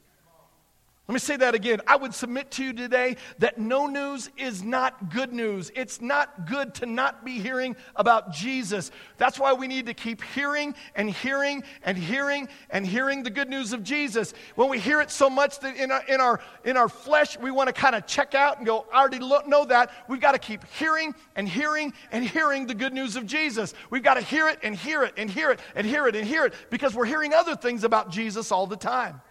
Let 1.08 1.14
me 1.14 1.20
say 1.20 1.38
that 1.38 1.54
again. 1.54 1.82
I 1.86 1.98
would 1.98 2.16
submit 2.16 2.50
to 2.52 2.64
you 2.64 2.74
today 2.74 3.18
that 3.38 3.60
no 3.60 3.86
news 3.86 4.32
is 4.38 4.64
not 4.64 5.12
good 5.12 5.32
news. 5.32 5.72
It's 5.76 6.02
not 6.02 6.48
good 6.48 6.74
to 6.76 6.88
not 6.88 7.24
be 7.24 7.38
hearing 7.38 7.76
about 7.96 8.34
Jesus. 8.34 8.90
That's 9.20 9.40
why 9.40 9.54
we 9.54 9.68
need 9.68 9.86
to 9.86 9.94
keep 9.94 10.24
hearing 10.24 10.74
and 10.96 11.08
hearing 11.08 11.64
and 11.84 11.96
hearing 11.96 12.48
and 12.72 12.88
hearing 12.88 13.22
the 13.22 13.30
good 13.30 13.50
news 13.50 13.72
of 13.72 13.84
Jesus. 13.84 14.34
When 14.56 14.68
we 14.68 14.80
hear 14.80 15.00
it 15.00 15.12
so 15.12 15.30
much 15.30 15.60
that 15.60 15.78
in 15.78 15.92
our, 15.92 16.04
in 16.08 16.20
our, 16.20 16.40
in 16.64 16.76
our 16.76 16.90
flesh, 16.90 17.38
we 17.38 17.52
want 17.52 17.68
to 17.68 17.74
kind 17.74 17.94
of 17.94 18.08
check 18.08 18.34
out 18.34 18.58
and 18.58 18.66
go, 18.66 18.88
I 18.92 19.00
already 19.00 19.20
know 19.20 19.66
that. 19.66 19.92
We've 20.10 20.20
got 20.20 20.32
to 20.32 20.40
keep 20.40 20.66
hearing 20.80 21.14
and 21.36 21.48
hearing 21.48 21.94
and 22.12 22.26
hearing 22.26 22.66
the 22.66 22.74
good 22.74 22.94
news 22.94 23.16
of 23.16 23.28
Jesus. 23.28 23.76
We've 23.92 24.02
got 24.02 24.16
to 24.16 24.22
hear 24.22 24.48
it 24.48 24.58
and 24.64 24.76
hear 24.76 25.04
it 25.04 25.14
and 25.18 25.30
hear 25.30 25.52
it 25.52 25.60
and 25.76 25.86
hear 25.86 26.08
it 26.08 26.16
and 26.16 26.28
hear 26.28 26.46
it 26.46 26.56
because 26.72 26.96
we're 26.96 27.06
hearing 27.06 27.32
other 27.32 27.56
things 27.56 27.84
about 27.84 28.10
Jesus 28.10 28.52
all 28.52 28.66
the 28.66 28.76
time. 28.76 29.22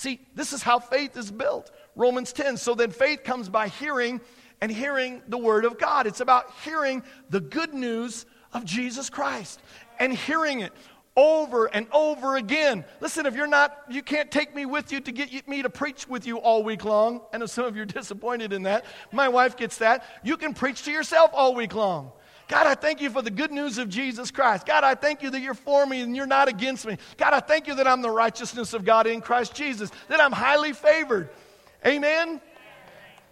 See, 0.00 0.18
this 0.34 0.54
is 0.54 0.62
how 0.62 0.78
faith 0.78 1.14
is 1.18 1.30
built. 1.30 1.70
Romans 1.94 2.32
10. 2.32 2.56
So 2.56 2.74
then 2.74 2.90
faith 2.90 3.22
comes 3.22 3.50
by 3.50 3.68
hearing 3.68 4.22
and 4.62 4.72
hearing 4.72 5.20
the 5.28 5.36
word 5.36 5.66
of 5.66 5.78
God. 5.78 6.06
It's 6.06 6.20
about 6.20 6.50
hearing 6.64 7.02
the 7.28 7.38
good 7.38 7.74
news 7.74 8.24
of 8.54 8.64
Jesus 8.64 9.10
Christ 9.10 9.60
and 9.98 10.10
hearing 10.14 10.60
it 10.60 10.72
over 11.16 11.66
and 11.66 11.86
over 11.92 12.36
again. 12.36 12.86
Listen, 13.00 13.26
if 13.26 13.34
you're 13.34 13.46
not, 13.46 13.76
you 13.90 14.02
can't 14.02 14.30
take 14.30 14.54
me 14.54 14.64
with 14.64 14.90
you 14.90 15.00
to 15.00 15.12
get 15.12 15.46
me 15.46 15.60
to 15.60 15.68
preach 15.68 16.08
with 16.08 16.26
you 16.26 16.38
all 16.38 16.64
week 16.64 16.86
long. 16.86 17.20
I 17.30 17.36
know 17.36 17.44
some 17.44 17.66
of 17.66 17.76
you 17.76 17.82
are 17.82 17.84
disappointed 17.84 18.54
in 18.54 18.62
that. 18.62 18.86
My 19.12 19.28
wife 19.28 19.54
gets 19.54 19.76
that. 19.78 20.06
You 20.24 20.38
can 20.38 20.54
preach 20.54 20.82
to 20.84 20.90
yourself 20.90 21.30
all 21.34 21.54
week 21.54 21.74
long. 21.74 22.12
God, 22.50 22.66
I 22.66 22.74
thank 22.74 23.00
you 23.00 23.10
for 23.10 23.22
the 23.22 23.30
good 23.30 23.52
news 23.52 23.78
of 23.78 23.88
Jesus 23.88 24.32
Christ. 24.32 24.66
God, 24.66 24.82
I 24.82 24.96
thank 24.96 25.22
you 25.22 25.30
that 25.30 25.40
you're 25.40 25.54
for 25.54 25.86
me 25.86 26.00
and 26.00 26.16
you're 26.16 26.26
not 26.26 26.48
against 26.48 26.84
me. 26.84 26.98
God, 27.16 27.32
I 27.32 27.38
thank 27.38 27.68
you 27.68 27.76
that 27.76 27.86
I'm 27.86 28.02
the 28.02 28.10
righteousness 28.10 28.74
of 28.74 28.84
God 28.84 29.06
in 29.06 29.20
Christ 29.20 29.54
Jesus, 29.54 29.92
that 30.08 30.20
I'm 30.20 30.32
highly 30.32 30.72
favored. 30.72 31.30
Amen? 31.86 32.40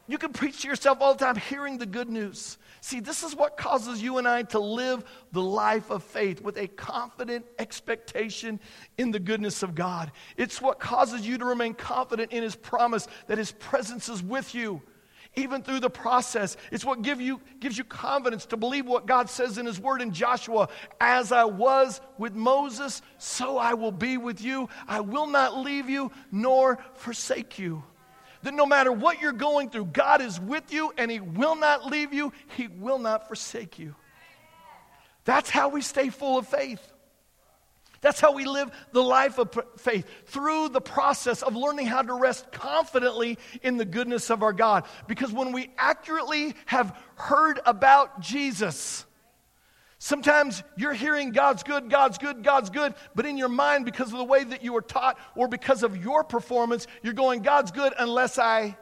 You 0.07 0.18
can 0.18 0.33
preach 0.33 0.62
to 0.62 0.68
yourself 0.68 0.98
all 1.00 1.14
the 1.14 1.24
time, 1.24 1.35
hearing 1.35 1.78
the 1.78 1.85
good 1.85 2.09
news. 2.09 2.59
See, 2.81 3.00
this 3.00 3.24
is 3.24 3.35
what 3.35 3.57
causes 3.57 4.00
you 4.00 4.18
and 4.18 4.28
I 4.28 4.44
to 4.44 4.61
live 4.61 5.02
the 5.33 5.42
life 5.42 5.90
of 5.90 6.04
faith 6.04 6.40
with 6.40 6.57
a 6.57 6.68
confident 6.68 7.44
expectation 7.59 8.61
in 8.98 9.11
the 9.11 9.18
goodness 9.18 9.64
of 9.64 9.74
God. 9.74 10.12
It's 10.37 10.62
what 10.62 10.78
causes 10.78 11.26
you 11.26 11.38
to 11.38 11.44
remain 11.44 11.74
confident 11.74 12.31
in 12.31 12.44
His 12.44 12.54
promise 12.54 13.09
that 13.26 13.37
His 13.37 13.50
presence 13.50 14.09
is 14.09 14.22
with 14.22 14.54
you 14.54 14.81
even 15.37 15.62
through 15.62 15.81
the 15.81 15.91
process. 15.91 16.57
It's 16.71 16.85
what 16.85 17.03
give 17.03 17.21
you, 17.21 17.41
gives 17.61 17.79
you 17.79 17.85
confidence 17.85 18.47
to 18.47 18.57
believe 18.57 18.87
what 18.87 19.07
God 19.07 19.31
says 19.31 19.59
in 19.59 19.67
His 19.67 19.79
Word 19.79 20.03
in 20.03 20.12
Joshua 20.12 20.69
As 21.01 21.33
I 21.33 21.45
was 21.45 22.01
with 22.17 22.35
Moses, 22.35 23.03
so 23.19 23.59
I 23.59 23.75
will 23.75 23.93
be 23.93 24.17
with 24.17 24.41
you. 24.41 24.69
I 24.87 25.01
will 25.01 25.27
not 25.27 25.57
leave 25.57 25.88
you 25.88 26.11
nor 26.33 26.79
forsake 26.95 27.59
you. 27.59 27.83
That 28.43 28.55
no 28.55 28.67
matter 28.67 28.93
what 28.93 29.21
you're 29.21 29.33
going 29.33 29.71
through, 29.71 29.87
God 29.87 30.21
is 30.21 30.41
with 30.41 30.73
you 30.73 30.93
and 30.97 31.11
He 31.11 31.21
will 31.21 31.57
not 31.57 31.87
leave 31.87 32.12
you, 32.12 32.33
He 32.57 32.69
will 32.69 32.99
not 32.99 33.27
forsake 33.27 33.79
you. 33.79 33.95
That's 35.25 35.51
how 35.51 35.69
we 35.69 35.83
stay 35.83 36.09
full 36.09 36.38
of 36.38 36.49
faith. 36.49 36.81
That's 38.00 38.20
how 38.20 38.32
we 38.32 38.44
live 38.44 38.70
the 38.92 39.02
life 39.02 39.38
of 39.38 39.56
faith 39.76 40.06
through 40.26 40.68
the 40.68 40.80
process 40.80 41.42
of 41.42 41.56
learning 41.56 41.87
how 41.87 42.02
to 42.02 42.14
rest 42.14 42.50
confidently 42.52 43.38
in 43.62 43.76
the 43.76 43.84
goodness 43.84 44.30
of 44.30 44.42
our 44.42 44.52
God. 44.52 44.84
Because 45.08 45.32
when 45.32 45.52
we 45.52 45.70
accurately 45.76 46.54
have 46.66 46.96
heard 47.16 47.58
about 47.66 48.20
Jesus, 48.20 49.04
sometimes 49.98 50.62
you're 50.76 50.92
hearing 50.92 51.32
God's 51.32 51.64
good, 51.64 51.90
God's 51.90 52.18
good, 52.18 52.44
God's 52.44 52.70
good, 52.70 52.94
but 53.16 53.26
in 53.26 53.37
your 53.37 53.48
mind, 53.48 53.84
because 53.84 54.12
of 54.12 54.18
the 54.18 54.24
way 54.24 54.44
that 54.44 54.62
you 54.62 54.72
were 54.72 54.82
taught 54.82 55.18
or 55.34 55.48
because 55.48 55.82
of 55.82 55.96
your 55.96 56.22
performance, 56.22 56.87
you're 57.02 57.14
going, 57.14 57.42
God's 57.42 57.72
good 57.72 57.92
unless 57.98 58.38
I. 58.38 58.76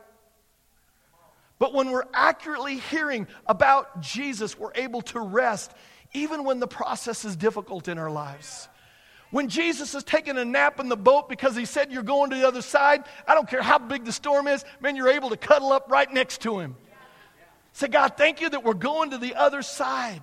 But 1.59 1.73
when 1.73 1.91
we're 1.91 2.05
accurately 2.13 2.77
hearing 2.77 3.27
about 3.47 4.03
Jesus, 4.03 4.59
we're 4.59 4.75
able 4.75 5.01
to 5.03 5.21
rest 5.21 5.73
even 6.13 6.45
when 6.45 6.61
the 6.61 6.67
process 6.67 7.25
is 7.25 7.35
difficult 7.35 7.89
in 7.89 7.99
our 7.99 8.11
lives. 8.11 8.69
When 9.31 9.49
Jesus 9.49 9.95
is 9.95 10.05
taking 10.05 10.39
a 10.39 10.45
nap 10.45 10.79
in 10.79 10.89
the 10.89 10.97
boat 10.97 11.29
because 11.29 11.57
he 11.57 11.65
said 11.65 11.91
you're 11.91 12.03
going 12.03 12.31
to 12.31 12.37
the 12.37 12.47
other 12.47 12.63
side, 12.63 13.05
I 13.27 13.35
don't 13.35 13.49
care 13.49 13.63
how 13.63 13.79
big 13.79 14.05
the 14.05 14.13
storm 14.13 14.47
is, 14.47 14.65
man, 14.81 14.97
you're 14.97 15.09
able 15.09 15.31
to 15.31 15.37
cuddle 15.37 15.73
up 15.73 15.91
right 15.91 16.11
next 16.13 16.43
to 16.43 16.61
him. 16.61 16.77
Say, 17.73 17.89
God, 17.89 18.17
thank 18.17 18.41
you 18.41 18.49
that 18.49 18.65
we're 18.65 18.75
going 18.75 19.11
to 19.11 19.19
the 19.19 19.35
other 19.35 19.63
side. 19.63 20.23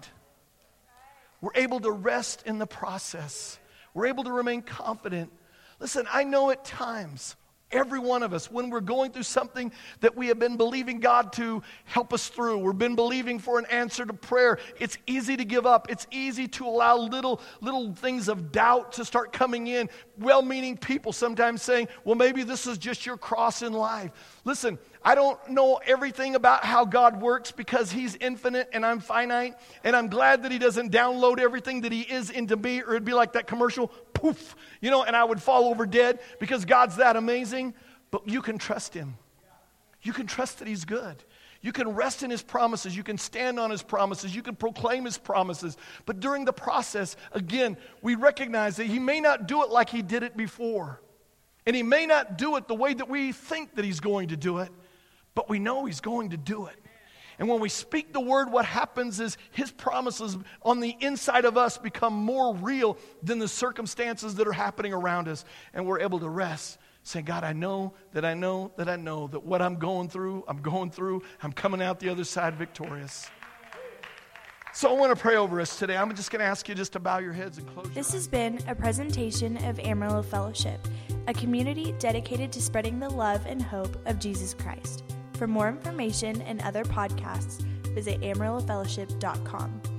We're 1.42 1.52
able 1.56 1.82
to 1.82 1.92
rest 1.92 2.44
in 2.46 2.58
the 2.58 2.66
process. 2.66 3.60
We're 3.94 4.08
able 4.08 4.24
to 4.24 4.32
remain 4.32 4.62
confident. 4.62 5.32
Listen, 5.80 6.08
I 6.12 6.24
know 6.24 6.50
at 6.50 6.64
times 6.64 7.36
Every 7.74 8.00
one 8.00 8.24
of 8.24 8.34
us, 8.34 8.50
when 8.52 8.70
we're 8.70 8.80
going 8.80 9.12
through 9.12 9.24
something 9.24 9.72
that 10.00 10.16
we 10.16 10.28
have 10.28 10.40
been 10.40 10.56
believing 10.58 11.00
God 11.00 11.34
to 11.34 11.64
help 11.86 12.14
us 12.14 12.30
through, 12.30 12.60
we've 12.60 12.78
been 12.78 12.96
believing 12.96 13.40
for 13.40 13.60
an 13.60 13.66
answer 13.66 14.06
to 14.06 14.14
prayer, 14.14 14.60
it's 14.80 14.98
easy 15.08 15.36
to 15.36 15.44
give 15.44 15.66
up. 15.66 15.90
It's 15.90 16.08
easy 16.12 16.48
to 16.50 16.68
allow 16.68 16.98
little, 16.98 17.42
little 17.62 17.94
things 17.94 18.30
of 18.30 18.52
doubt 18.52 18.94
to 18.94 19.06
start 19.06 19.34
coming 19.34 19.68
in. 19.68 19.90
Well 20.18 20.44
meaning 20.44 20.78
people 20.78 21.12
sometimes 21.12 21.64
saying, 21.64 21.88
well, 22.04 22.16
maybe 22.16 22.44
this 22.44 22.68
is 22.68 22.78
just 22.78 23.06
your 23.06 23.18
cross 23.18 23.64
in 23.64 23.74
life. 23.74 24.12
Listen, 24.46 24.78
I 25.04 25.16
don't 25.16 25.40
know 25.50 25.82
everything 25.86 26.36
about 26.36 26.64
how 26.64 26.86
God 26.86 27.22
works 27.22 27.52
because 27.52 27.92
He's 27.92 28.16
infinite 28.16 28.70
and 28.72 28.86
I'm 28.86 29.00
finite. 29.00 29.56
And 29.84 29.96
I'm 29.96 30.08
glad 30.08 30.44
that 30.44 30.52
He 30.52 30.60
doesn't 30.60 30.92
download 30.92 31.40
everything 31.40 31.82
that 31.82 31.92
He 31.92 32.02
is 32.02 32.30
into 32.30 32.56
me, 32.56 32.82
or 32.82 32.92
it'd 32.92 33.04
be 33.04 33.14
like 33.14 33.34
that 33.34 33.48
commercial 33.48 33.92
poof, 34.24 34.56
you 34.80 34.90
know, 34.90 35.04
and 35.04 35.16
I 35.16 35.24
would 35.24 35.42
fall 35.42 35.66
over 35.66 35.86
dead 35.86 36.20
because 36.40 36.64
God's 36.64 36.96
that 36.96 37.16
amazing. 37.16 37.74
But 38.10 38.28
you 38.28 38.42
can 38.42 38.58
trust 38.58 38.94
Him. 38.94 39.16
You 40.02 40.14
can 40.14 40.28
trust 40.28 40.60
that 40.60 40.68
He's 40.68 40.86
good. 40.86 41.24
You 41.62 41.72
can 41.72 41.90
rest 41.90 42.24
in 42.24 42.30
His 42.30 42.42
promises. 42.42 42.96
You 42.96 43.04
can 43.04 43.18
stand 43.18 43.60
on 43.60 43.70
His 43.70 43.84
promises. 43.84 44.36
You 44.36 44.42
can 44.42 44.56
proclaim 44.56 45.06
His 45.06 45.18
promises. 45.18 45.78
But 46.06 46.20
during 46.20 46.46
the 46.46 46.54
process, 46.54 47.18
again, 47.34 47.78
we 48.02 48.16
recognize 48.16 48.78
that 48.78 48.86
He 48.88 49.00
may 49.00 49.20
not 49.20 49.48
do 49.48 49.64
it 49.64 49.70
like 49.70 49.90
He 49.90 50.02
did 50.02 50.24
it 50.24 50.38
before. 50.38 51.02
And 51.66 51.76
He 51.76 51.84
may 51.84 52.06
not 52.06 52.38
do 52.38 52.56
it 52.56 52.68
the 52.68 52.76
way 52.76 52.94
that 52.94 53.10
we 53.10 53.34
think 53.34 53.76
that 53.76 53.84
He's 53.84 54.00
going 54.00 54.30
to 54.30 54.38
do 54.38 54.60
it, 54.60 54.70
but 55.36 55.50
we 55.50 55.60
know 55.60 55.86
He's 55.86 56.02
going 56.02 56.30
to 56.30 56.38
do 56.38 56.68
it. 56.68 56.76
And 57.40 57.48
when 57.48 57.60
we 57.60 57.70
speak 57.70 58.14
the 58.14 58.20
word, 58.20 58.52
what 58.52 58.66
happens 58.66 59.20
is 59.20 59.38
his 59.52 59.72
promises 59.72 60.38
on 60.62 60.80
the 60.80 60.96
inside 61.00 61.46
of 61.46 61.58
us 61.58 61.78
become 61.78 62.14
more 62.14 62.56
real 62.56 62.98
than 63.22 63.40
the 63.40 63.48
circumstances 63.48 64.36
that 64.36 64.48
are 64.48 64.54
happening 64.54 64.94
around 64.94 65.28
us. 65.28 65.46
And 65.74 65.86
we're 65.86 66.00
able 66.00 66.20
to 66.20 66.30
rest, 66.30 66.78
saying, 67.04 67.26
God, 67.26 67.44
I 67.44 67.54
know 67.54 67.94
that 68.14 68.24
I 68.24 68.34
know 68.34 68.72
that 68.78 68.90
I 68.90 68.96
know 68.96 69.28
that 69.28 69.44
what 69.44 69.62
I'm 69.62 69.76
going 69.76 70.10
through, 70.10 70.44
I'm 70.48 70.62
going 70.62 70.92
through, 70.92 71.24
I'm 71.42 71.54
coming 71.54 71.82
out 71.82 72.00
the 72.00 72.10
other 72.10 72.24
side 72.24 72.56
victorious. 72.56 73.30
So 74.76 74.90
I 74.90 74.94
want 74.94 75.16
to 75.16 75.22
pray 75.22 75.36
over 75.36 75.62
us 75.62 75.78
today. 75.78 75.96
I'm 75.96 76.16
just 76.16 76.32
going 76.32 76.40
to 76.40 76.46
ask 76.46 76.68
you 76.68 76.74
just 76.74 76.94
to 76.94 77.00
bow 77.00 77.20
your 77.20 77.32
heads 77.32 77.60
and 77.60 77.68
close. 77.68 77.88
This 77.94 78.12
has 78.14 78.28
been 78.28 78.60
a 78.68 78.74
presentation 78.74 79.64
of 79.66 79.80
Amarillo 79.80 80.24
Fellowship, 80.24 80.88
a 81.28 81.34
community 81.34 81.94
dedicated 82.00 82.52
to 82.54 82.62
spreading 82.62 83.00
the 83.00 83.10
love 83.10 83.46
and 83.46 83.62
hope 83.62 83.96
of 84.08 84.18
Jesus 84.18 84.56
Christ. 84.56 85.04
For 85.44 85.48
more 85.48 85.68
information 85.68 86.42
and 86.44 86.62
other 86.62 86.86
podcasts, 86.86 87.60
visit 87.94 88.22
amarillofellowship.com. 88.22 89.93